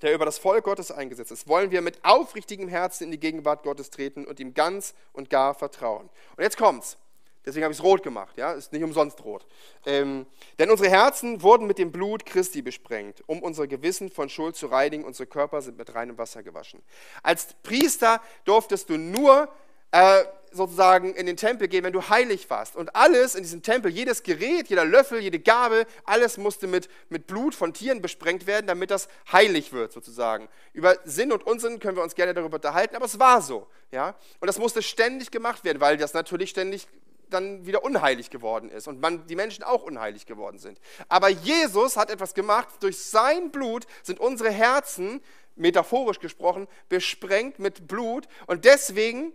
[0.02, 3.64] der über das Volk Gottes eingesetzt ist, wollen wir mit aufrichtigem Herzen in die Gegenwart
[3.64, 6.10] Gottes treten und ihm ganz und gar vertrauen.
[6.36, 6.98] Und jetzt kommt's.
[7.46, 9.48] Deswegen habe ich es rot gemacht, ja, ist nicht umsonst rot.
[9.86, 10.28] Ähm,
[10.60, 14.68] denn unsere Herzen wurden mit dem Blut Christi besprengt, um unser Gewissen von Schuld zu
[14.68, 15.06] reinigen.
[15.06, 16.84] Unsere Körper sind mit reinem Wasser gewaschen.
[17.24, 19.50] Als Priester durftest du nur
[19.92, 22.76] äh, sozusagen in den Tempel gehen, wenn du heilig warst.
[22.76, 27.26] Und alles in diesem Tempel, jedes Gerät, jeder Löffel, jede Gabel, alles musste mit, mit
[27.26, 30.50] Blut von Tieren besprengt werden, damit das heilig wird sozusagen.
[30.74, 33.68] Über Sinn und Unsinn können wir uns gerne darüber unterhalten, aber es war so.
[33.92, 34.16] Ja?
[34.40, 36.88] Und das musste ständig gemacht werden, weil das natürlich ständig
[37.30, 40.82] dann wieder unheilig geworden ist und man, die Menschen auch unheilig geworden sind.
[41.08, 45.22] Aber Jesus hat etwas gemacht, durch sein Blut sind unsere Herzen,
[45.56, 49.32] metaphorisch gesprochen, besprengt mit Blut und deswegen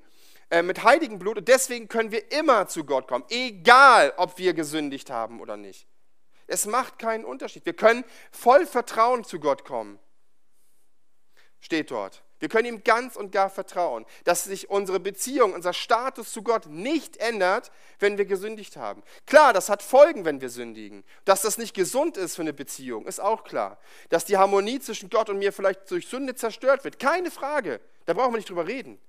[0.51, 4.55] äh, mit heiligem Blut und deswegen können wir immer zu Gott kommen, egal ob wir
[4.55, 5.87] gesündigt haben oder nicht.
[6.47, 7.67] Es macht keinen Unterschied.
[7.67, 9.99] Wir können voll Vertrauen zu Gott kommen.
[11.61, 12.23] Steht dort.
[12.39, 16.67] Wir können ihm ganz und gar vertrauen, dass sich unsere Beziehung, unser Status zu Gott
[16.67, 19.03] nicht ändert, wenn wir gesündigt haben.
[19.25, 21.03] Klar, das hat Folgen, wenn wir sündigen.
[21.25, 23.79] Dass das nicht gesund ist für eine Beziehung, ist auch klar.
[24.11, 27.81] Dass die Harmonie zwischen Gott und mir vielleicht durch Sünde zerstört wird, keine Frage.
[28.05, 29.01] Da brauchen wir nicht drüber reden.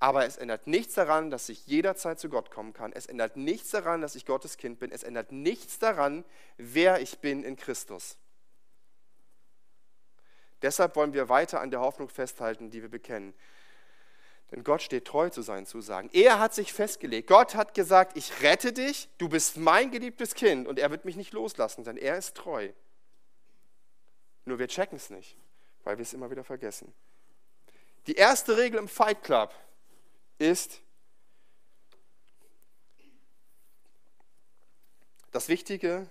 [0.00, 2.92] Aber es ändert nichts daran, dass ich jederzeit zu Gott kommen kann.
[2.92, 4.92] Es ändert nichts daran, dass ich Gottes Kind bin.
[4.92, 6.24] Es ändert nichts daran,
[6.56, 8.16] wer ich bin in Christus.
[10.62, 13.34] Deshalb wollen wir weiter an der Hoffnung festhalten, die wir bekennen.
[14.50, 16.08] Denn Gott steht treu zu seinen Zusagen.
[16.12, 17.28] Er hat sich festgelegt.
[17.28, 21.16] Gott hat gesagt, ich rette dich, du bist mein geliebtes Kind und er wird mich
[21.16, 22.70] nicht loslassen, denn er ist treu.
[24.46, 25.36] Nur wir checken es nicht,
[25.84, 26.94] weil wir es immer wieder vergessen.
[28.06, 29.52] Die erste Regel im Fight Club
[30.38, 30.80] ist
[35.30, 36.08] das Wichtige,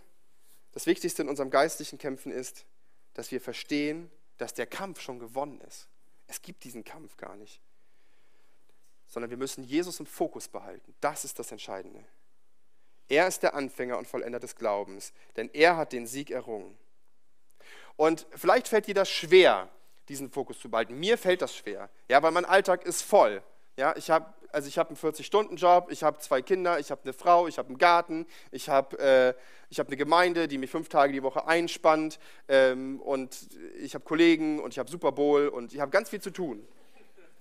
[0.71, 2.65] das Wichtigste in unserem geistlichen Kämpfen ist,
[3.13, 5.87] dass wir verstehen, dass der Kampf schon gewonnen ist.
[6.27, 7.59] Es gibt diesen Kampf gar nicht.
[9.07, 10.93] Sondern wir müssen Jesus im Fokus behalten.
[11.01, 12.03] Das ist das Entscheidende.
[13.09, 16.77] Er ist der Anfänger und Vollender des Glaubens, denn er hat den Sieg errungen.
[17.95, 19.69] Und vielleicht fällt dir das schwer,
[20.09, 20.99] diesen Fokus zu behalten.
[20.99, 23.41] Mir fällt das schwer, ja, weil mein Alltag ist voll.
[23.77, 27.47] Ja, ich habe also ich einen 40-Stunden-Job, ich habe zwei Kinder, ich habe eine Frau,
[27.47, 29.33] ich habe einen Garten, ich habe äh,
[29.77, 32.17] hab eine Gemeinde, die mich fünf Tage die Woche einspannt
[32.47, 33.37] ähm, und
[33.79, 36.67] ich habe Kollegen und ich habe Super Bowl und ich habe ganz viel zu tun.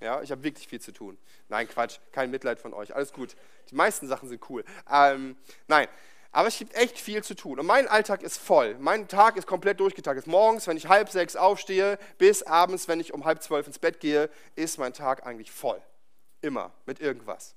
[0.01, 1.17] Ja, ich habe wirklich viel zu tun.
[1.49, 3.35] Nein, Quatsch, kein Mitleid von euch, alles gut.
[3.71, 4.63] Die meisten Sachen sind cool.
[4.91, 5.37] Ähm,
[5.69, 5.89] nein,
[6.33, 7.59] aber es gibt echt viel zu tun.
[7.59, 8.77] Und mein Alltag ist voll.
[8.79, 10.27] Mein Tag ist komplett durchgetaktet.
[10.27, 14.01] Morgens, wenn ich halb sechs aufstehe, bis abends, wenn ich um halb zwölf ins Bett
[14.01, 15.81] gehe, ist mein Tag eigentlich voll.
[16.41, 17.55] Immer mit irgendwas.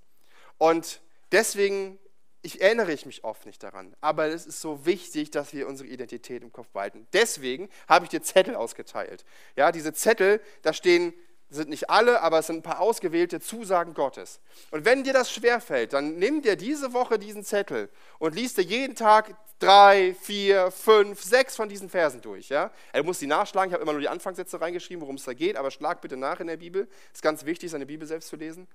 [0.57, 1.01] Und
[1.31, 1.99] deswegen
[2.41, 5.89] ich erinnere ich mich oft nicht daran, aber es ist so wichtig, dass wir unsere
[5.89, 7.05] Identität im Kopf behalten.
[7.11, 9.25] Deswegen habe ich dir Zettel ausgeteilt.
[9.55, 11.13] Ja, diese Zettel, da stehen
[11.51, 14.39] sind nicht alle, aber es sind ein paar ausgewählte Zusagen Gottes.
[14.69, 18.63] Und wenn dir das schwerfällt, dann nimm dir diese Woche diesen Zettel und liest dir
[18.63, 22.49] jeden Tag drei, vier, fünf, sechs von diesen Versen durch.
[22.49, 22.71] Ja?
[22.93, 25.57] Du musst die nachschlagen, ich habe immer nur die Anfangssätze reingeschrieben, worum es da geht,
[25.57, 26.87] aber schlag bitte nach in der Bibel.
[27.11, 28.67] Es ist ganz wichtig, seine Bibel selbst zu lesen.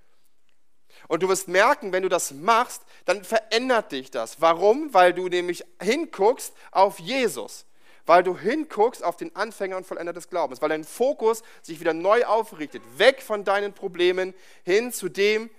[1.09, 4.41] Und du wirst merken, wenn du das machst, dann verändert dich das.
[4.41, 4.95] Warum?
[4.95, 7.67] Weil du nämlich hinguckst auf Jesus
[8.07, 11.95] weil du hinguckst auf den Anfänger und Vollender des Glaubens, weil dein Fokus sich wieder
[11.95, 15.51] neu aufrichtet, weg von deinen Problemen hin zu dem,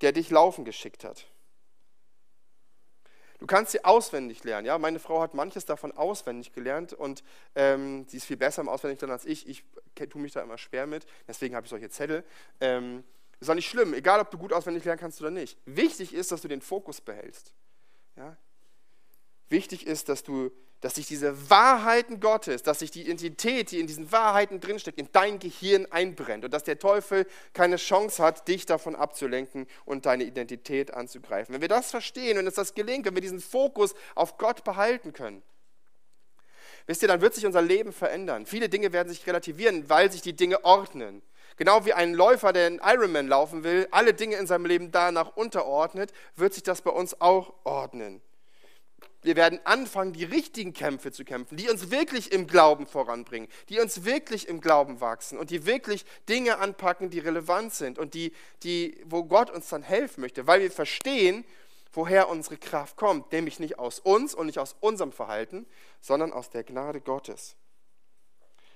[0.00, 1.26] der dich laufen geschickt hat.
[3.40, 4.66] Du kannst sie auswendig lernen.
[4.66, 4.78] Ja?
[4.78, 7.24] Meine Frau hat manches davon auswendig gelernt und
[7.54, 9.48] ähm, sie ist viel besser im Auswendiglernen als ich.
[9.48, 9.64] Ich
[9.94, 12.22] tue mich da immer schwer mit, deswegen habe ich solche Zettel.
[12.60, 13.02] Ähm,
[13.40, 15.58] ist auch nicht schlimm, egal ob du gut auswendig lernen kannst oder nicht.
[15.64, 17.54] Wichtig ist, dass du den Fokus behältst.
[18.16, 18.36] Ja?
[19.50, 23.88] Wichtig ist, dass du, dass sich diese Wahrheiten Gottes, dass sich die Identität, die in
[23.88, 28.64] diesen Wahrheiten drinsteckt, in dein Gehirn einbrennt und dass der Teufel keine Chance hat, dich
[28.64, 31.52] davon abzulenken und deine Identität anzugreifen.
[31.52, 35.12] Wenn wir das verstehen und uns das gelingt, wenn wir diesen Fokus auf Gott behalten
[35.12, 35.42] können,
[36.86, 38.46] wisst ihr, dann wird sich unser Leben verändern.
[38.46, 41.22] Viele Dinge werden sich relativieren, weil sich die Dinge ordnen.
[41.56, 45.36] Genau wie ein Läufer, der einen Ironman laufen will, alle Dinge in seinem Leben danach
[45.36, 48.22] unterordnet, wird sich das bei uns auch ordnen
[49.22, 53.78] wir werden anfangen, die richtigen Kämpfe zu kämpfen, die uns wirklich im Glauben voranbringen, die
[53.78, 58.32] uns wirklich im Glauben wachsen und die wirklich Dinge anpacken, die relevant sind und die,
[58.62, 61.44] die, wo Gott uns dann helfen möchte, weil wir verstehen,
[61.92, 65.66] woher unsere Kraft kommt, nämlich nicht aus uns und nicht aus unserem Verhalten,
[66.00, 67.56] sondern aus der Gnade Gottes.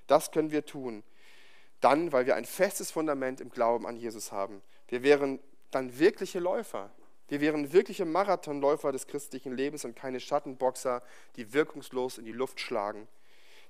[0.07, 1.03] Das können wir tun,
[1.81, 4.63] dann, weil wir ein festes Fundament im Glauben an Jesus haben.
[4.89, 5.41] Wir wären
[5.71, 6.91] dann wirkliche Läufer,
[7.29, 11.03] wir wären wirkliche Marathonläufer des christlichen Lebens und keine Schattenboxer,
[11.37, 13.09] die wirkungslos in die Luft schlagen.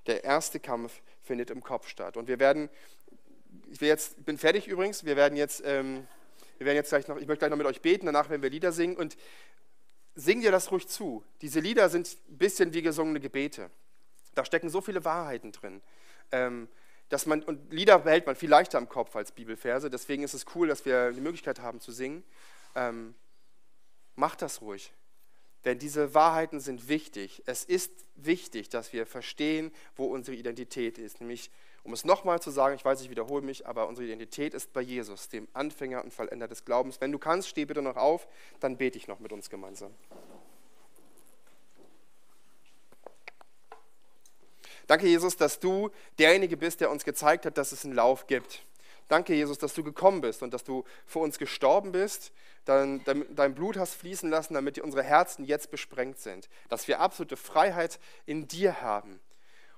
[0.06, 2.16] Der erste Kampf findet im Kopf statt.
[2.16, 2.68] Und wir werden,
[3.70, 6.06] ich jetzt, bin fertig übrigens, wir werden jetzt, ähm,
[6.58, 8.50] wir werden jetzt gleich noch, ich möchte gleich noch mit euch beten, danach werden wir
[8.50, 9.16] Lieder singen und
[10.14, 11.24] sing dir das ruhig zu.
[11.40, 13.70] Diese Lieder sind ein bisschen wie gesungene Gebete.
[14.34, 15.80] Da stecken so viele Wahrheiten drin.
[16.32, 16.68] Ähm,
[17.08, 20.46] dass man, und Lieder behält man viel leichter im Kopf als Bibelverse, deswegen ist es
[20.54, 22.24] cool, dass wir die Möglichkeit haben zu singen.
[22.74, 23.14] Ähm,
[24.16, 24.92] Mach das ruhig.
[25.64, 27.42] Denn diese Wahrheiten sind wichtig.
[27.46, 31.20] Es ist wichtig, dass wir verstehen, wo unsere Identität ist.
[31.20, 31.50] Nämlich,
[31.84, 34.82] um es nochmal zu sagen, ich weiß, ich wiederhole mich, aber unsere Identität ist bei
[34.82, 37.00] Jesus, dem Anfänger und Vollender des Glaubens.
[37.00, 38.28] Wenn du kannst, steh bitte noch auf,
[38.60, 39.94] dann bete ich noch mit uns gemeinsam.
[44.86, 48.62] Danke, Jesus, dass du derjenige bist, der uns gezeigt hat, dass es einen Lauf gibt.
[49.08, 52.32] Danke, Jesus, dass du gekommen bist und dass du für uns gestorben bist,
[52.64, 57.36] dein, dein Blut hast fließen lassen, damit unsere Herzen jetzt besprengt sind, dass wir absolute
[57.36, 59.20] Freiheit in dir haben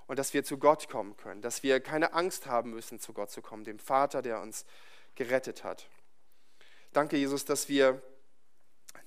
[0.07, 3.29] und dass wir zu Gott kommen können, dass wir keine Angst haben müssen, zu Gott
[3.29, 4.65] zu kommen, dem Vater, der uns
[5.15, 5.87] gerettet hat.
[6.93, 8.01] Danke, Jesus, dass wir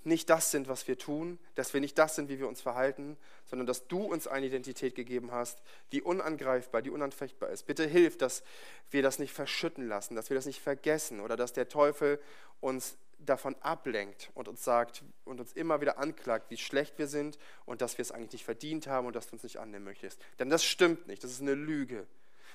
[0.04, 3.16] nicht das sind, was wir tun, dass wir nicht das sind, wie wir uns verhalten,
[3.44, 5.60] sondern dass du uns eine Identität gegeben hast,
[5.92, 7.66] die unangreifbar, die unanfechtbar ist.
[7.66, 8.42] Bitte hilf, dass
[8.90, 12.20] wir das nicht verschütten lassen, dass wir das nicht vergessen oder dass der Teufel
[12.60, 17.38] uns davon ablenkt und uns sagt und uns immer wieder anklagt, wie schlecht wir sind
[17.66, 20.20] und dass wir es eigentlich nicht verdient haben und dass du uns nicht annehmen möchtest.
[20.38, 22.06] Denn das stimmt nicht, das ist eine Lüge.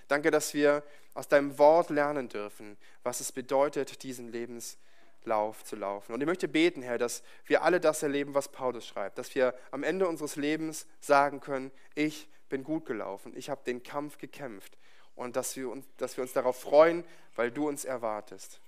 [0.08, 0.84] Danke, dass wir
[1.14, 4.78] aus deinem Wort lernen dürfen, was es bedeutet, diesen Lebens
[5.26, 6.14] Lauf zu laufen.
[6.14, 9.54] Und ich möchte beten, Herr, dass wir alle das erleben, was Paulus schreibt, dass wir
[9.72, 14.78] am Ende unseres Lebens sagen können, ich bin gut gelaufen, ich habe den Kampf gekämpft
[15.16, 17.04] und dass wir, uns, dass wir uns darauf freuen,
[17.36, 18.60] weil du uns erwartest.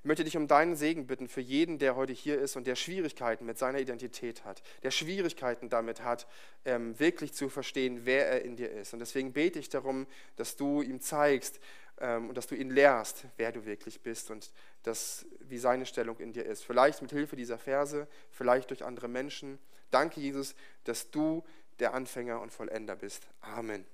[0.00, 2.76] Ich möchte dich um deinen Segen bitten für jeden, der heute hier ist und der
[2.76, 6.28] Schwierigkeiten mit seiner Identität hat, der Schwierigkeiten damit hat,
[6.64, 8.92] ähm, wirklich zu verstehen, wer er in dir ist.
[8.92, 10.06] Und deswegen bete ich darum,
[10.36, 11.58] dass du ihm zeigst,
[12.00, 14.52] und dass du ihn lehrst, wer du wirklich bist und
[14.84, 16.64] das, wie seine Stellung in dir ist.
[16.64, 19.58] Vielleicht mit Hilfe dieser Verse, vielleicht durch andere Menschen.
[19.90, 21.44] Danke, Jesus, dass du
[21.78, 23.26] der Anfänger und Vollender bist.
[23.40, 23.84] Amen.